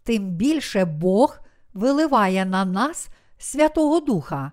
тим 0.03 0.29
більше 0.29 0.85
Бог 0.85 1.39
виливає 1.73 2.45
на 2.45 2.65
нас 2.65 3.07
Святого 3.37 3.99
Духа. 3.99 4.51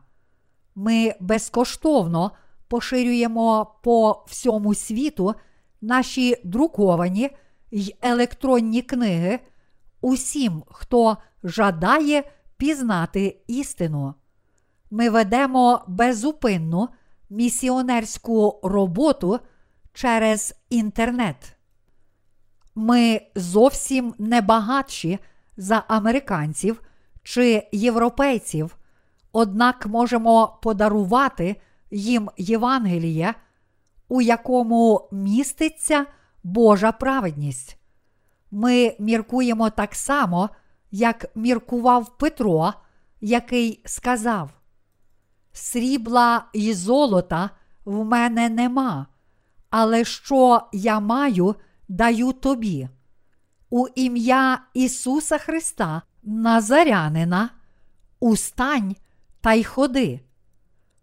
Ми 0.74 1.14
безкоштовно 1.20 2.30
поширюємо 2.68 3.74
по 3.82 4.24
всьому 4.28 4.74
світу 4.74 5.34
наші 5.80 6.36
друковані 6.44 7.30
й 7.70 7.94
електронні 8.02 8.82
книги 8.82 9.40
усім, 10.00 10.64
хто 10.70 11.16
жадає 11.44 12.24
пізнати 12.56 13.40
істину. 13.46 14.14
Ми 14.90 15.10
ведемо 15.10 15.84
безупинну 15.88 16.88
місіонерську 17.30 18.60
роботу 18.62 19.40
через 19.92 20.54
інтернет. 20.70 21.56
Ми 22.74 23.20
зовсім 23.34 24.14
не 24.18 24.40
багатші 24.40 25.18
за 25.56 25.84
американців 25.88 26.82
чи 27.22 27.68
європейців, 27.72 28.76
однак 29.32 29.86
можемо 29.86 30.58
подарувати 30.62 31.56
їм 31.90 32.30
Євангеліє, 32.36 33.34
у 34.08 34.20
якому 34.20 35.08
міститься 35.12 36.06
Божа 36.42 36.92
праведність. 36.92 37.79
Ми 38.50 38.96
міркуємо 38.98 39.70
так 39.70 39.94
само, 39.94 40.50
як 40.90 41.26
міркував 41.34 42.18
Петро, 42.18 42.72
який 43.20 43.82
сказав: 43.84 44.50
Срібла 45.52 46.44
і 46.52 46.74
золота 46.74 47.50
в 47.84 48.04
мене 48.04 48.48
нема, 48.48 49.06
але 49.70 50.04
що 50.04 50.62
я 50.72 51.00
маю, 51.00 51.54
даю 51.88 52.32
тобі. 52.32 52.88
У 53.70 53.86
ім'я 53.94 54.62
Ісуса 54.74 55.38
Христа, 55.38 56.02
Назарянина, 56.22 57.50
устань 58.20 58.96
та 59.40 59.52
й 59.52 59.64
ходи. 59.64 60.20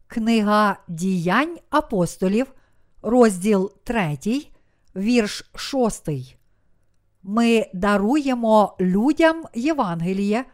Книга 0.07 0.77
діянь 0.87 1.57
апостолів, 1.69 2.53
розділ 3.01 3.71
3, 3.83 4.17
вірш 4.95 5.51
6. 5.55 6.36
Ми 7.29 7.65
даруємо 7.73 8.75
людям 8.79 9.43
Євангеліє, 9.55 10.45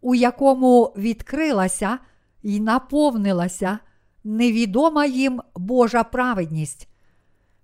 у 0.00 0.14
якому 0.14 0.94
відкрилася 0.96 1.98
і 2.42 2.60
наповнилася 2.60 3.78
невідома 4.24 5.04
їм 5.04 5.40
Божа 5.56 6.04
праведність. 6.04 6.88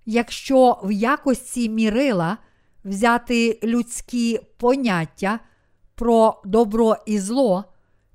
Якщо 0.06 0.80
в 0.84 0.92
якості 0.92 1.68
мірила 1.68 2.38
взяти 2.84 3.58
людські 3.64 4.40
поняття 4.56 5.40
про 5.94 6.42
добро 6.44 6.96
і 7.06 7.18
зло, 7.18 7.64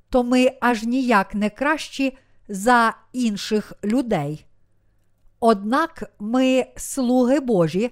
то 0.10 0.24
ми 0.24 0.52
аж 0.62 0.84
ніяк 0.84 1.36
не 1.36 1.50
кращі 1.50 2.18
за 2.48 2.94
інших 3.14 3.74
людей. 3.84 4.46
Однак 5.40 6.12
ми 6.20 6.66
слуги 6.76 7.40
Божі, 7.40 7.92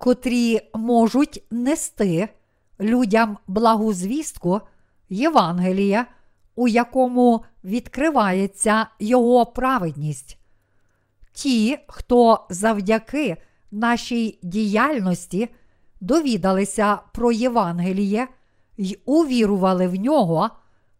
котрі 0.00 0.60
можуть 0.74 1.44
нести 1.50 2.28
людям 2.80 3.38
благу 3.46 3.92
звістку 3.92 4.60
Євангелія, 5.08 6.06
у 6.56 6.68
якому 6.68 7.44
відкривається 7.64 8.86
Його 8.98 9.46
праведність. 9.46 10.38
Ті, 11.32 11.78
хто 11.88 12.46
завдяки 12.50 13.36
нашій 13.70 14.38
діяльності 14.42 15.48
довідалися 16.00 16.98
про 17.12 17.32
Євангеліє 17.32 18.28
й 18.76 18.98
увірували 19.04 19.88
в 19.88 19.94
нього, 19.94 20.50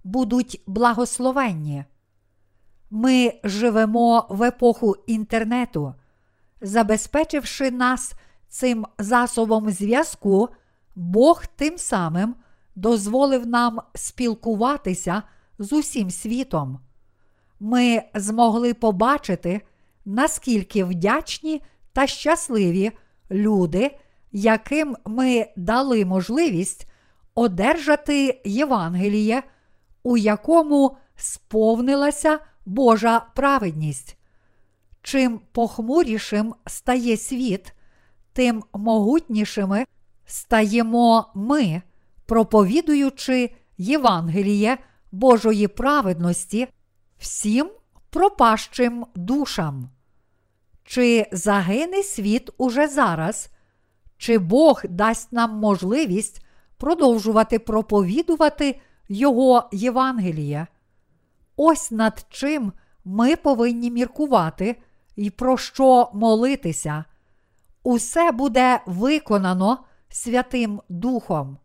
будуть 0.04 0.62
благословенні. 0.66 1.84
Ми 2.90 3.32
живемо 3.44 4.26
в 4.28 4.42
епоху 4.42 4.96
інтернету, 5.06 5.94
забезпечивши 6.60 7.70
нас 7.70 8.14
цим 8.50 8.86
засобом 8.98 9.70
зв'язку, 9.70 10.48
Бог 10.94 11.46
тим 11.46 11.78
самим 11.78 12.34
дозволив 12.76 13.46
нам 13.46 13.78
спілкуватися 13.94 15.22
з 15.58 15.72
усім 15.72 16.10
світом. 16.10 16.80
Ми 17.60 18.02
змогли 18.14 18.74
побачити, 18.74 19.60
наскільки 20.04 20.84
вдячні 20.84 21.62
та 21.92 22.06
щасливі 22.06 22.92
люди, 23.30 23.98
яким 24.32 24.96
ми 25.06 25.46
дали 25.56 26.04
можливість 26.04 26.86
одержати 27.34 28.40
Євангеліє, 28.44 29.42
у 30.02 30.16
якому 30.16 30.96
сповнилася 31.16 32.38
Божа 32.66 33.26
праведність. 33.34 34.16
Чим 35.02 35.40
похмурішим 35.52 36.54
стає 36.66 37.16
світ, 37.16 37.72
тим 38.40 38.64
могутнішими 38.72 39.84
стаємо 40.26 41.30
ми, 41.34 41.82
проповідуючи 42.26 43.50
Євангеліє 43.78 44.78
Божої 45.12 45.68
праведності 45.68 46.68
всім 47.18 47.70
пропащим 48.10 49.06
душам. 49.14 49.90
Чи 50.84 51.26
загине 51.32 52.02
світ 52.02 52.50
уже 52.58 52.88
зараз, 52.88 53.50
чи 54.16 54.38
Бог 54.38 54.82
дасть 54.88 55.32
нам 55.32 55.50
можливість 55.58 56.44
продовжувати 56.76 57.58
проповідувати 57.58 58.80
Його 59.08 59.68
Євангеліє? 59.72 60.66
Ось 61.56 61.90
над 61.90 62.26
чим 62.30 62.72
ми 63.04 63.36
повинні 63.36 63.90
міркувати 63.90 64.76
і 65.16 65.30
про 65.30 65.56
що 65.56 66.10
молитися. 66.14 67.04
Усе 67.82 68.32
буде 68.32 68.80
виконано 68.86 69.84
Святим 70.08 70.80
Духом. 70.88 71.58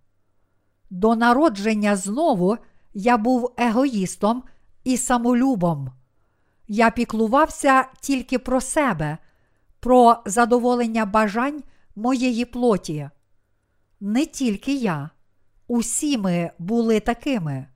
До 0.90 1.16
народження 1.16 1.96
знову 1.96 2.58
я 2.94 3.18
був 3.18 3.54
егоїстом 3.58 4.44
і 4.84 4.98
самолюбом. 4.98 5.92
Я 6.68 6.92
піклувався 6.92 7.86
тільки 8.02 8.40
про 8.40 8.62
себе, 8.62 9.18
про 9.80 10.18
задоволення 10.26 11.06
бажань 11.06 11.64
моєї 11.96 12.46
плоті. 12.46 13.10
Не 14.00 14.26
тільки 14.26 14.76
я, 14.76 15.10
усі 15.68 16.18
ми 16.18 16.52
були 16.60 17.00
такими. 17.00 17.68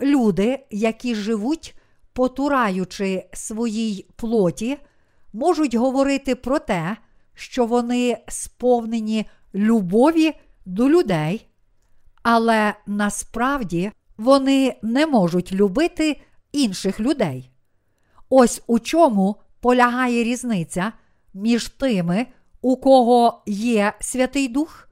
Люди, 0.00 0.66
які 0.70 1.14
живуть, 1.14 1.74
потураючи 2.12 3.28
своїй 3.32 4.06
плоті, 4.16 4.78
можуть 5.32 5.74
говорити 5.74 6.34
про 6.34 6.58
те, 6.58 6.96
що 7.34 7.66
вони 7.66 8.18
сповнені 8.28 9.26
любові 9.54 10.32
до 10.66 10.88
людей, 10.88 11.46
але 12.22 12.74
насправді 12.86 13.92
вони 14.16 14.76
не 14.82 15.06
можуть 15.06 15.52
любити 15.52 16.20
інших 16.52 17.00
людей. 17.00 17.50
Ось 18.28 18.62
у 18.66 18.78
чому 18.78 19.36
полягає 19.60 20.24
різниця 20.24 20.92
між 21.34 21.68
тими, 21.68 22.26
у 22.60 22.76
кого 22.76 23.42
є 23.46 23.92
Святий 24.00 24.48
Дух, 24.48 24.88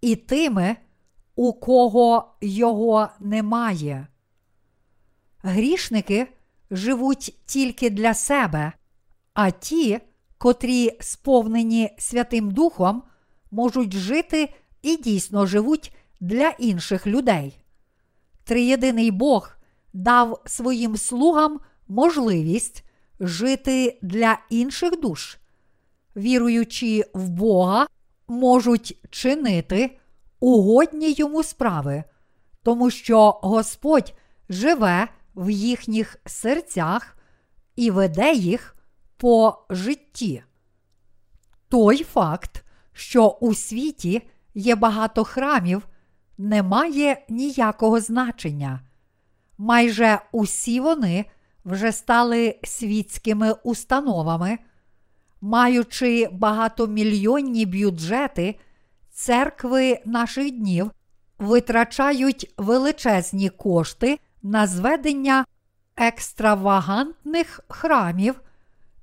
і 0.00 0.16
тими, 0.16 0.76
у 1.36 1.52
кого 1.52 2.34
його 2.40 3.08
немає. 3.20 4.06
Грішники 5.42 6.26
живуть 6.70 7.38
тільки 7.46 7.90
для 7.90 8.14
себе, 8.14 8.72
а 9.34 9.50
ті, 9.50 10.00
котрі 10.42 10.96
сповнені 11.00 11.90
Святим 11.98 12.50
Духом, 12.50 13.02
можуть 13.50 13.92
жити 13.92 14.54
і 14.82 14.96
дійсно 14.96 15.46
живуть 15.46 15.96
для 16.20 16.48
інших 16.48 17.06
людей. 17.06 17.58
Триєдиний 18.44 19.10
Бог 19.10 19.50
дав 19.92 20.42
своїм 20.46 20.96
слугам 20.96 21.60
можливість 21.88 22.84
жити 23.20 23.98
для 24.02 24.38
інших 24.50 25.00
душ, 25.00 25.38
віруючи 26.16 27.04
в 27.14 27.28
Бога, 27.28 27.86
можуть 28.28 28.98
чинити 29.10 29.98
угодні 30.40 31.12
йому 31.12 31.42
справи, 31.42 32.04
тому 32.62 32.90
що 32.90 33.30
Господь 33.42 34.14
живе 34.48 35.08
в 35.34 35.50
їхніх 35.50 36.16
серцях 36.26 37.16
і 37.76 37.90
веде 37.90 38.32
їх 38.32 38.76
по 39.22 39.58
житті. 39.70 40.42
Той 41.68 42.04
факт, 42.04 42.64
що 42.92 43.28
у 43.28 43.54
світі 43.54 44.22
є 44.54 44.74
багато 44.74 45.24
храмів, 45.24 45.88
не 46.38 46.62
має 46.62 47.24
ніякого 47.28 48.00
значення. 48.00 48.80
Майже 49.58 50.18
усі 50.32 50.80
вони 50.80 51.24
вже 51.64 51.92
стали 51.92 52.58
світськими 52.64 53.52
установами, 53.52 54.58
маючи 55.40 56.28
багатомільйонні 56.32 57.66
бюджети, 57.66 58.58
церкви 59.10 59.98
наших 60.04 60.50
днів 60.50 60.90
витрачають 61.38 62.54
величезні 62.56 63.48
кошти 63.48 64.18
на 64.42 64.66
зведення 64.66 65.44
екстравагантних 65.96 67.60
храмів, 67.68 68.40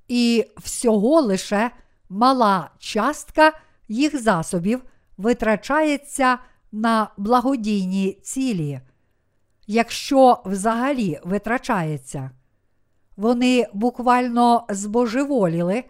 і 0.09 0.45
всього 0.57 1.21
лише 1.21 1.71
мала 2.09 2.71
частка 2.79 3.53
їх 3.87 4.21
засобів 4.21 4.83
витрачається 5.17 6.37
на 6.71 7.09
благодійні 7.17 8.13
цілі, 8.23 8.79
якщо 9.67 10.41
взагалі 10.45 11.19
витрачається. 11.23 12.31
Вони 13.17 13.67
буквально 13.73 14.65
збожеволіли, 14.69 15.83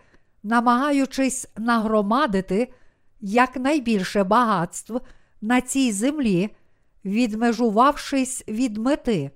намагаючись 0.43 1.47
нагромадити 1.57 2.73
якнайбільше 3.21 4.23
багатств 4.23 5.01
на 5.41 5.61
цій 5.61 5.91
землі, 5.91 6.49
відмежувавшись 7.05 8.43
від 8.47 8.77
мети, 8.77 9.31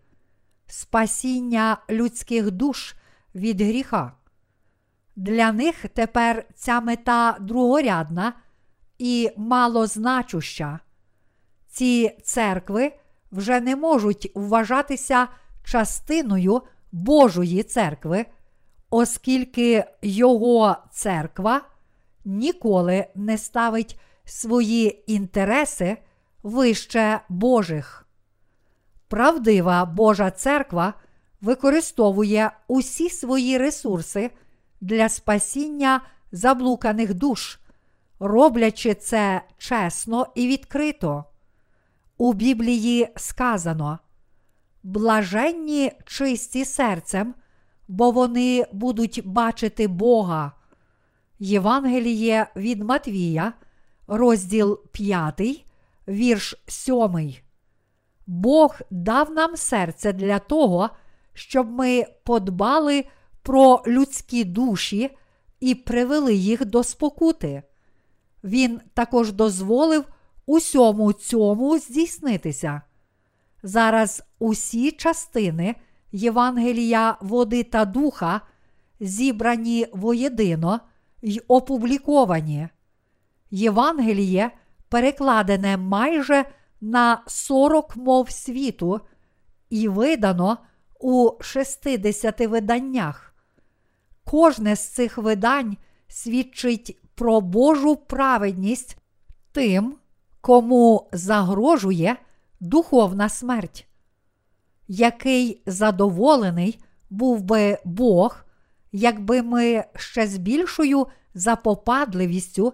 спасіння 0.68 1.78
людських 1.90 2.52
душ 2.52 2.96
від 3.36 3.62
гріха. 3.62 4.12
Для 5.16 5.52
них 5.52 5.86
тепер 5.94 6.46
ця 6.56 6.82
мета 6.82 7.38
другорядна 7.40 8.34
і 8.98 9.32
малозначуща. 9.38 10.80
Ці 11.68 12.18
церкви 12.24 12.92
вже 13.32 13.62
не 13.62 13.76
можуть 13.76 14.32
вважатися 14.36 15.28
частиною 15.64 16.62
Божої 16.92 17.64
церкви, 17.64 18.26
оскільки 18.90 19.86
Його 20.02 20.76
церква 20.92 21.62
ніколи 22.26 23.06
не 23.16 23.38
ставить 23.38 24.00
свої 24.26 25.14
інтереси 25.14 25.98
вище 26.44 27.20
Божих. 27.30 28.08
Правдива 29.08 29.86
Божа 29.86 30.32
церква 30.32 30.94
використовує 31.42 32.52
усі 32.68 33.10
свої 33.10 33.58
ресурси 33.58 34.32
для 34.84 35.10
спасіння 35.10 36.02
заблуканих 36.32 37.14
душ, 37.14 37.60
роблячи 38.20 38.94
це 38.94 39.42
чесно 39.58 40.28
і 40.36 40.48
відкрито. 40.48 41.24
У 42.18 42.34
Біблії 42.34 43.08
сказано: 43.16 44.00
блаженні 44.84 45.92
чисті 46.06 46.66
серцем, 46.66 47.36
бо 47.88 48.12
вони 48.12 48.66
будуть 48.72 49.22
бачити 49.26 49.88
Бога. 49.88 50.52
Євангеліє 51.40 52.48
від 52.56 52.84
Матвія, 52.84 53.54
розділ 54.08 54.80
5, 54.92 55.66
вірш 56.08 56.56
7. 56.68 57.34
Бог 58.28 58.80
дав 58.90 59.32
нам 59.32 59.58
серце 59.58 60.14
для 60.14 60.40
того, 60.40 60.90
щоб 61.34 61.72
ми 61.72 62.06
подбали 62.24 63.06
про 63.44 63.84
людські 63.88 64.44
душі 64.44 65.18
і 65.60 65.76
привели 65.76 66.34
їх 66.34 66.66
до 66.66 66.84
спокути. 66.84 67.64
Він 68.44 68.82
також 68.94 69.32
дозволив 69.32 70.06
усьому 70.46 71.14
цьому 71.14 71.78
здійснитися. 71.78 72.82
Зараз 73.64 74.24
усі 74.40 74.92
частини 74.92 75.76
Євангелія 76.12 77.18
води 77.22 77.64
та 77.64 77.86
духа 77.86 78.42
зібрані 79.00 79.88
воєдино 79.94 80.80
й 81.22 81.42
опубліковані. 81.48 82.68
Євангеліє 83.52 84.52
перекладене 84.90 85.78
майже 85.78 86.46
на 86.82 87.24
40 87.28 87.96
мов 87.96 88.32
світу 88.32 89.02
і 89.70 89.88
видано 89.88 90.58
у 91.00 91.32
60 91.42 92.40
виданнях. 92.40 93.33
Кожне 94.26 94.76
з 94.76 94.88
цих 94.90 95.18
видань 95.18 95.78
свідчить 96.08 97.00
про 97.16 97.42
Божу 97.42 97.96
праведність 97.96 98.98
тим, 99.52 99.96
кому 100.42 101.10
загрожує 101.14 102.16
духовна 102.60 103.30
смерть. 103.30 103.88
Який 104.88 105.64
задоволений 105.66 106.80
був 107.10 107.42
би 107.42 107.78
Бог, 107.86 108.46
якби 108.92 109.42
ми 109.42 109.84
ще 109.96 110.28
з 110.28 110.38
більшою 110.38 111.08
запопадливістю 111.34 112.74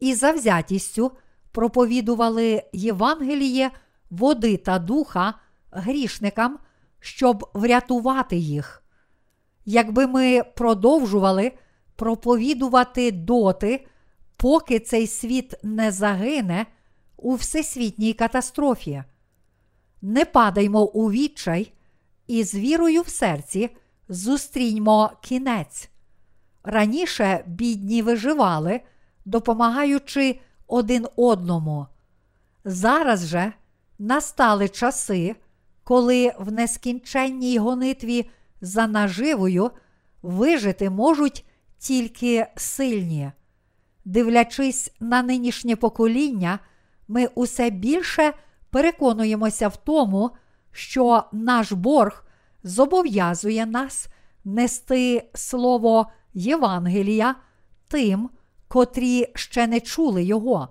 і 0.00 0.14
завзятістю 0.14 1.12
проповідували 1.52 2.62
Євангеліє 2.72 3.70
води 4.10 4.56
та 4.56 4.78
духа 4.78 5.34
грішникам, 5.70 6.58
щоб 7.00 7.50
врятувати 7.54 8.36
їх. 8.36 8.81
Якби 9.64 10.06
ми 10.06 10.42
продовжували 10.56 11.52
проповідувати 11.96 13.10
доти, 13.10 13.86
поки 14.36 14.80
цей 14.80 15.06
світ 15.06 15.54
не 15.62 15.90
загине 15.90 16.66
у 17.16 17.34
всесвітній 17.34 18.12
катастрофі. 18.12 19.04
Не 20.02 20.24
падаймо 20.24 20.84
у 20.84 21.10
відчай 21.10 21.72
і 22.26 22.44
з 22.44 22.54
вірою 22.54 23.02
в 23.02 23.08
серці 23.08 23.70
зустріньмо 24.08 25.10
кінець. 25.22 25.88
Раніше 26.64 27.44
бідні 27.46 28.02
виживали, 28.02 28.80
допомагаючи 29.24 30.40
один 30.66 31.06
одному. 31.16 31.86
Зараз 32.64 33.26
же 33.26 33.52
настали 33.98 34.68
часи, 34.68 35.36
коли 35.84 36.32
в 36.38 36.52
нескінченній 36.52 37.58
гонитві 37.58 38.30
за 38.62 38.86
наживою 38.86 39.70
вижити 40.22 40.90
можуть 40.90 41.46
тільки 41.78 42.46
сильні. 42.56 43.32
Дивлячись 44.04 44.92
на 45.00 45.22
нинішнє 45.22 45.76
покоління, 45.76 46.58
ми 47.08 47.26
усе 47.26 47.70
більше 47.70 48.32
переконуємося 48.70 49.68
в 49.68 49.76
тому, 49.76 50.30
що 50.72 51.24
наш 51.32 51.72
борг 51.72 52.26
зобов'язує 52.62 53.66
нас 53.66 54.08
нести 54.44 55.30
слово 55.34 56.06
Євангелія 56.34 57.34
тим, 57.88 58.30
котрі 58.68 59.26
ще 59.34 59.66
не 59.66 59.80
чули 59.80 60.24
його. 60.24 60.68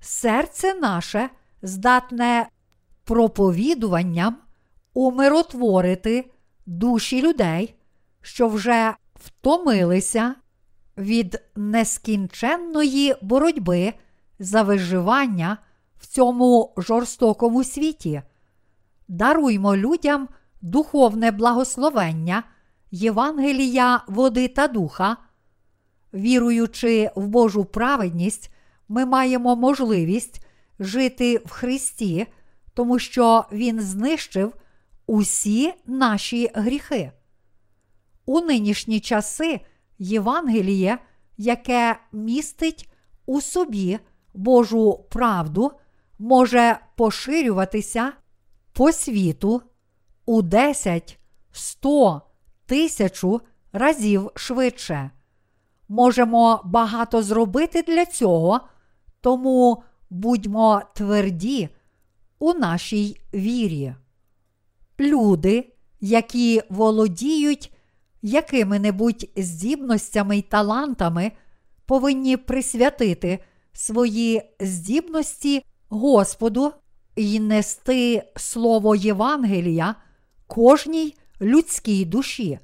Серце 0.00 0.74
наше 0.74 1.30
здатне 1.62 2.48
проповідуванням 3.04 4.36
умиротворити 4.94 6.31
душі 6.66 7.22
людей, 7.22 7.74
що 8.20 8.48
вже 8.48 8.94
втомилися 9.14 10.34
від 10.96 11.42
нескінченної 11.56 13.14
боротьби 13.22 13.92
за 14.38 14.62
виживання 14.62 15.58
в 15.98 16.06
цьому 16.06 16.74
жорстокому 16.76 17.64
світі. 17.64 18.22
Даруймо 19.08 19.76
людям 19.76 20.28
духовне 20.60 21.30
благословення, 21.30 22.42
Євангелія 22.90 24.04
води 24.08 24.48
та 24.48 24.68
духа. 24.68 25.16
Віруючи 26.14 27.10
в 27.14 27.26
Божу 27.26 27.64
праведність, 27.64 28.50
ми 28.88 29.06
маємо 29.06 29.56
можливість 29.56 30.46
жити 30.78 31.38
в 31.38 31.50
Христі, 31.50 32.26
тому 32.74 32.98
що 32.98 33.44
Він 33.52 33.80
знищив 33.80 34.54
усі 35.06 35.72
наші 35.86 36.50
гріхи. 36.54 37.12
У 38.26 38.40
нинішні 38.40 39.00
часи 39.00 39.60
Євангеліє, 39.98 40.98
яке 41.36 41.96
містить 42.12 42.90
у 43.26 43.40
собі 43.40 43.98
Божу 44.34 45.04
правду, 45.10 45.72
може 46.18 46.78
поширюватися 46.96 48.12
по 48.72 48.92
світу 48.92 49.62
у 50.26 50.42
10, 50.42 51.18
100, 51.52 52.22
тисячу 52.66 53.40
разів 53.72 54.30
швидше. 54.34 55.10
Можемо 55.88 56.60
багато 56.64 57.22
зробити 57.22 57.82
для 57.82 58.06
цього, 58.06 58.60
тому 59.20 59.82
будьмо 60.10 60.82
тверді 60.94 61.68
у 62.38 62.54
нашій 62.54 63.20
вірі. 63.34 63.94
Люди, 65.02 65.72
які 66.00 66.62
володіють 66.70 67.72
якими-небудь 68.22 69.28
здібностями 69.36 70.38
й 70.38 70.42
талантами, 70.42 71.32
повинні 71.86 72.36
присвятити 72.36 73.38
свої 73.72 74.42
здібності 74.60 75.64
Господу 75.88 76.72
і 77.16 77.40
нести 77.40 78.22
слово 78.36 78.94
Євангелія 78.94 79.94
кожній 80.46 81.16
людській 81.40 82.04
душі. 82.04 82.58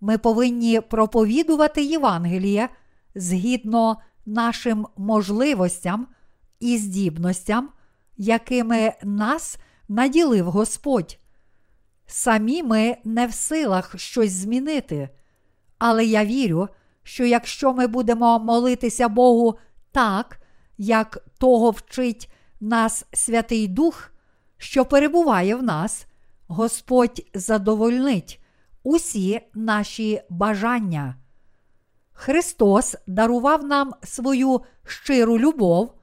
Ми 0.00 0.18
повинні 0.18 0.80
проповідувати 0.80 1.84
Євангеліє 1.84 2.68
згідно 3.14 3.96
нашим 4.26 4.86
можливостям 4.96 6.06
і 6.60 6.78
здібностям, 6.78 7.68
якими 8.16 8.92
нас 9.02 9.58
наділив 9.88 10.50
Господь. 10.50 11.18
Самі 12.06 12.62
ми 12.62 12.96
не 13.04 13.26
в 13.26 13.34
силах 13.34 13.98
щось 13.98 14.32
змінити, 14.32 15.08
але 15.78 16.04
я 16.04 16.24
вірю, 16.24 16.68
що 17.02 17.24
якщо 17.24 17.72
ми 17.72 17.86
будемо 17.86 18.38
молитися 18.38 19.08
Богу 19.08 19.58
так, 19.92 20.40
як 20.78 21.18
того 21.38 21.70
вчить 21.70 22.30
нас 22.60 23.04
Святий 23.12 23.68
Дух, 23.68 24.10
що 24.58 24.84
перебуває 24.84 25.54
в 25.54 25.62
нас, 25.62 26.06
Господь 26.48 27.22
задовольнить 27.34 28.40
усі 28.82 29.40
наші 29.54 30.22
бажання. 30.30 31.16
Христос 32.12 32.96
дарував 33.06 33.64
нам 33.64 33.92
свою 34.02 34.60
щиру 34.84 35.38
любов, 35.38 35.94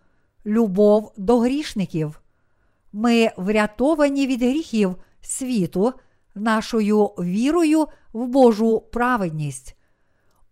любов 0.46 1.14
до 1.18 1.40
грішників. 1.40 2.22
Ми 2.94 3.32
врятовані 3.38 4.28
від 4.28 4.42
гріхів 4.42 4.96
світу 5.26 5.94
нашою 6.36 7.06
вірою 7.06 7.88
в 8.14 8.28
Божу 8.28 8.82
праведність. 8.82 9.78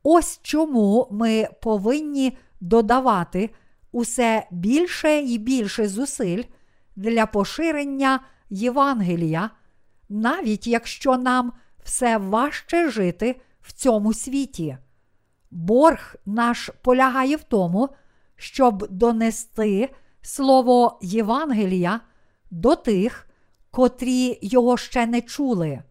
Ось 0.03 0.39
чому 0.43 1.07
ми 1.12 1.47
повинні 1.62 2.38
додавати 2.62 3.49
усе 3.91 4.47
більше 4.51 5.21
і 5.21 5.38
більше 5.38 5.88
зусиль 5.88 6.43
для 6.95 7.25
поширення 7.25 8.19
Євангелія, 8.49 9.49
навіть 10.10 10.67
якщо 10.67 11.17
нам 11.17 11.53
все 11.84 12.17
важче 12.17 12.89
жити 12.89 13.41
в 13.62 13.71
цьому 13.71 14.13
світі. 14.13 14.77
Борг 15.51 16.15
наш 16.25 16.69
полягає 16.81 17.36
в 17.36 17.43
тому, 17.43 17.89
щоб 18.36 18.88
донести 18.89 19.89
слово 20.21 20.99
Євангелія 21.01 21.99
до 22.51 22.75
тих, 22.75 23.27
котрі 23.71 24.39
його 24.41 24.77
ще 24.77 25.05
не 25.05 25.21
чули. 25.21 25.84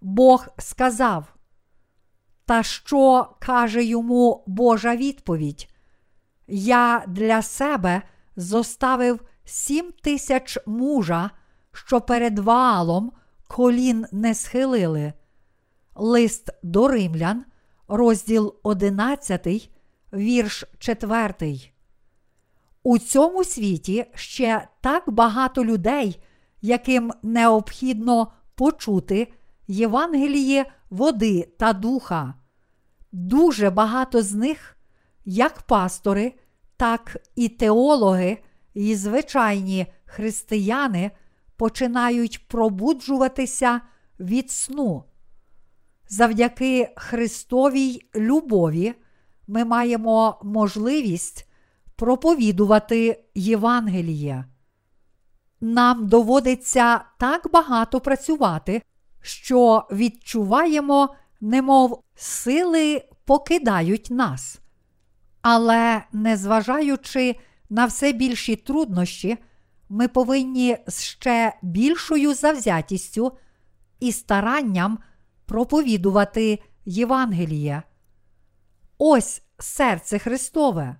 Бог 0.00 0.46
сказав, 0.58 1.34
та 2.44 2.62
що 2.62 3.28
каже 3.40 3.84
йому 3.84 4.44
Божа 4.46 4.96
відповідь? 4.96 5.68
Я 6.46 7.04
для 7.06 7.42
себе 7.42 8.02
зоставив 8.36 9.20
сім 9.44 9.92
тисяч 10.02 10.58
мужа, 10.66 11.30
що 11.72 12.00
перед 12.00 12.38
валом 12.38 13.12
колін 13.48 14.06
не 14.12 14.34
схилили. 14.34 15.12
Лист 15.94 16.50
до 16.62 16.88
римлян, 16.88 17.44
розділ 17.88 18.54
11, 18.62 19.70
вірш 20.12 20.64
4. 20.78 21.72
У 22.82 22.98
цьому 22.98 23.44
світі 23.44 24.06
ще 24.14 24.68
так 24.80 25.10
багато 25.10 25.64
людей, 25.64 26.22
яким 26.60 27.12
необхідно 27.22 28.32
почути 28.54 29.32
Євангеліє 29.68 30.72
води 30.90 31.48
та 31.58 31.72
духа. 31.72 32.34
Дуже 33.12 33.70
багато 33.70 34.22
з 34.22 34.34
них, 34.34 34.76
як 35.24 35.62
пастори, 35.62 36.32
так 36.76 37.16
і 37.36 37.48
теологи, 37.48 38.38
і 38.74 38.94
звичайні 38.94 39.86
християни 40.04 41.10
починають 41.56 42.48
пробуджуватися 42.48 43.80
від 44.20 44.50
сну. 44.50 45.04
Завдяки 46.08 46.92
Христовій 46.96 48.00
любові 48.14 48.94
ми 49.46 49.64
маємо 49.64 50.40
можливість 50.42 51.48
проповідувати 51.96 53.24
Євангеліє. 53.34 54.44
Нам 55.60 56.06
доводиться 56.06 57.00
так 57.18 57.50
багато 57.52 58.00
працювати, 58.00 58.82
що 59.20 59.86
відчуваємо, 59.92 61.14
немов 61.40 62.02
сили 62.14 63.04
покидають 63.24 64.10
нас. 64.10 64.60
Але, 65.42 66.02
незважаючи 66.12 67.36
на 67.70 67.86
все 67.86 68.12
більші 68.12 68.56
труднощі, 68.56 69.38
ми 69.88 70.08
повинні 70.08 70.76
з 70.86 71.02
ще 71.02 71.52
більшою 71.62 72.34
завзятістю 72.34 73.32
і 74.00 74.12
старанням 74.12 74.98
проповідувати 75.46 76.62
Євангеліє. 76.84 77.82
Ось 78.98 79.42
серце 79.58 80.18
Христове. 80.18 80.96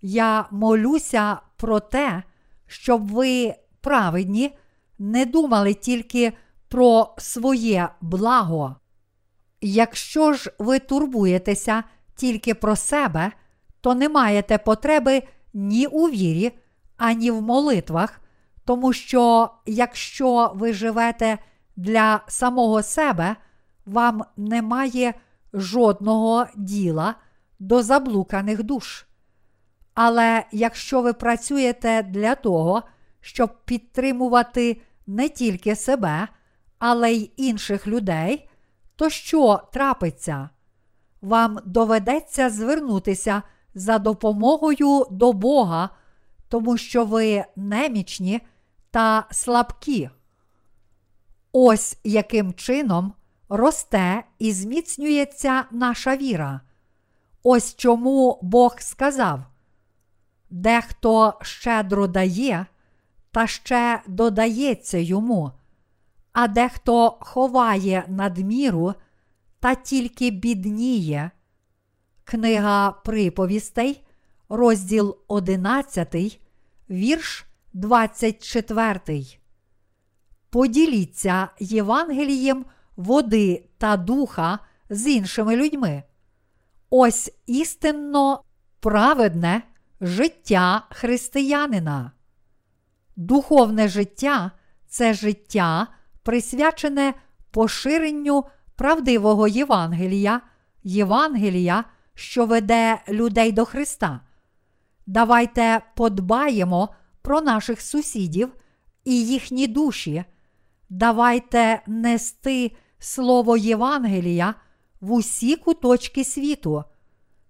Я 0.00 0.48
молюся 0.50 1.40
про 1.56 1.80
те, 1.80 2.22
щоб 2.66 3.08
ви, 3.08 3.54
праведні, 3.80 4.56
не 4.98 5.26
думали 5.26 5.74
тільки 5.74 6.32
про 6.68 7.14
своє 7.18 7.88
благо. 8.00 8.76
Якщо 9.60 10.32
ж 10.32 10.52
ви 10.58 10.78
турбуєтеся 10.78 11.84
тільки 12.14 12.54
про 12.54 12.76
себе, 12.76 13.32
то 13.80 13.94
не 13.94 14.08
маєте 14.08 14.58
потреби 14.58 15.22
ні 15.54 15.86
у 15.86 16.08
вірі, 16.08 16.52
ані 16.96 17.30
в 17.30 17.42
молитвах, 17.42 18.20
тому 18.64 18.92
що 18.92 19.50
якщо 19.66 20.52
ви 20.54 20.72
живете 20.72 21.38
для 21.76 22.20
самого 22.28 22.82
себе, 22.82 23.36
вам 23.86 24.24
немає 24.36 25.14
жодного 25.52 26.46
діла 26.56 27.14
до 27.58 27.82
заблуканих 27.82 28.62
душ. 28.62 29.06
Але 29.94 30.44
якщо 30.52 31.02
ви 31.02 31.12
працюєте 31.12 32.02
для 32.02 32.34
того, 32.34 32.82
щоб 33.20 33.64
підтримувати 33.64 34.80
не 35.06 35.28
тільки 35.28 35.76
себе, 35.76 36.28
але 36.78 37.12
й 37.12 37.30
інших 37.36 37.86
людей, 37.86 38.48
то 38.96 39.10
що 39.10 39.60
трапиться? 39.72 40.48
Вам 41.22 41.58
доведеться 41.66 42.50
звернутися 42.50 43.42
за 43.74 43.98
допомогою 43.98 45.06
до 45.10 45.32
Бога, 45.32 45.90
тому 46.48 46.76
що 46.76 47.04
ви 47.04 47.44
немічні 47.56 48.40
та 48.90 49.26
слабкі. 49.30 50.10
Ось 51.52 51.98
яким 52.04 52.54
чином 52.54 53.12
росте 53.48 54.24
і 54.38 54.52
зміцнюється 54.52 55.64
наша 55.70 56.16
віра. 56.16 56.60
Ось 57.42 57.76
чому 57.76 58.38
Бог 58.42 58.80
сказав: 58.80 59.40
дехто 60.50 61.38
щедро 61.42 62.06
дає, 62.06 62.66
та 63.32 63.46
ще 63.46 64.02
додається 64.06 64.98
йому, 64.98 65.52
а 66.32 66.48
дехто 66.48 67.18
ховає 67.20 68.04
надміру 68.08 68.94
та 69.60 69.74
тільки 69.74 70.30
бідніє. 70.30 71.30
Книга 72.24 72.90
приповістей, 72.90 74.04
розділ 74.48 75.16
11, 75.28 76.40
вірш 76.90 77.46
24. 77.72 79.22
Поділіться 80.50 81.48
Євангелієм 81.58 82.64
води 82.96 83.64
та 83.78 83.96
духа 83.96 84.58
з 84.90 85.06
іншими 85.06 85.56
людьми. 85.56 86.02
Ось 86.90 87.32
істинно 87.46 88.42
праведне 88.80 89.62
життя 90.00 90.86
християнина. 90.90 92.12
Духовне 93.20 93.88
життя 93.88 94.50
це 94.88 95.14
життя, 95.14 95.86
присвячене 96.22 97.14
поширенню 97.50 98.44
правдивого 98.76 99.48
Євангелія, 99.48 100.40
Євангелія, 100.84 101.84
що 102.14 102.46
веде 102.46 103.02
людей 103.08 103.52
до 103.52 103.64
Христа. 103.64 104.20
Давайте 105.06 105.82
подбаємо 105.96 106.88
про 107.22 107.40
наших 107.40 107.80
сусідів 107.80 108.52
і 109.04 109.26
їхні 109.26 109.66
душі. 109.66 110.24
Давайте 110.90 111.82
нести 111.86 112.76
слово 112.98 113.56
Євангелія 113.56 114.54
в 115.00 115.12
усі 115.12 115.56
куточки 115.56 116.24
світу. 116.24 116.84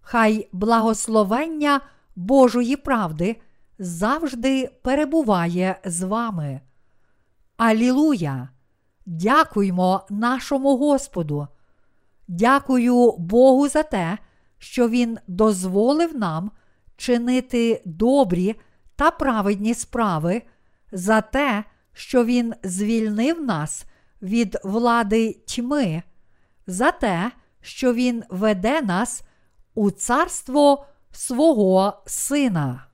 Хай 0.01 0.49
благословення 0.53 1.81
Божої 2.17 2.77
правди 2.77 3.37
завжди 3.81 4.71
перебуває 4.83 5.81
з 5.85 6.03
вами. 6.03 6.61
Алілуя! 7.57 8.49
Дякуймо 9.07 10.07
нашому 10.11 10.77
Господу. 10.77 11.49
Дякую 12.29 13.13
Богу 13.13 13.69
за 13.69 13.83
те, 13.83 14.19
що 14.59 14.89
Він 14.89 15.19
дозволив 15.27 16.17
нам 16.17 16.51
чинити 16.97 17.83
добрі 17.85 18.61
та 18.97 19.11
праведні 19.11 19.75
справи, 19.75 20.43
за 20.93 21.21
те, 21.21 21.65
що 21.93 22.25
Він 22.25 22.55
звільнив 22.63 23.43
нас 23.43 23.85
від 24.23 24.59
влади 24.65 25.33
тьми, 25.33 26.03
за 26.67 26.91
те, 26.91 27.31
що 27.61 27.95
Він 27.95 28.25
веде 28.31 28.83
нас 28.83 29.23
у 29.75 29.91
царство 29.91 30.87
свого 31.11 32.03
Сина. 32.07 32.90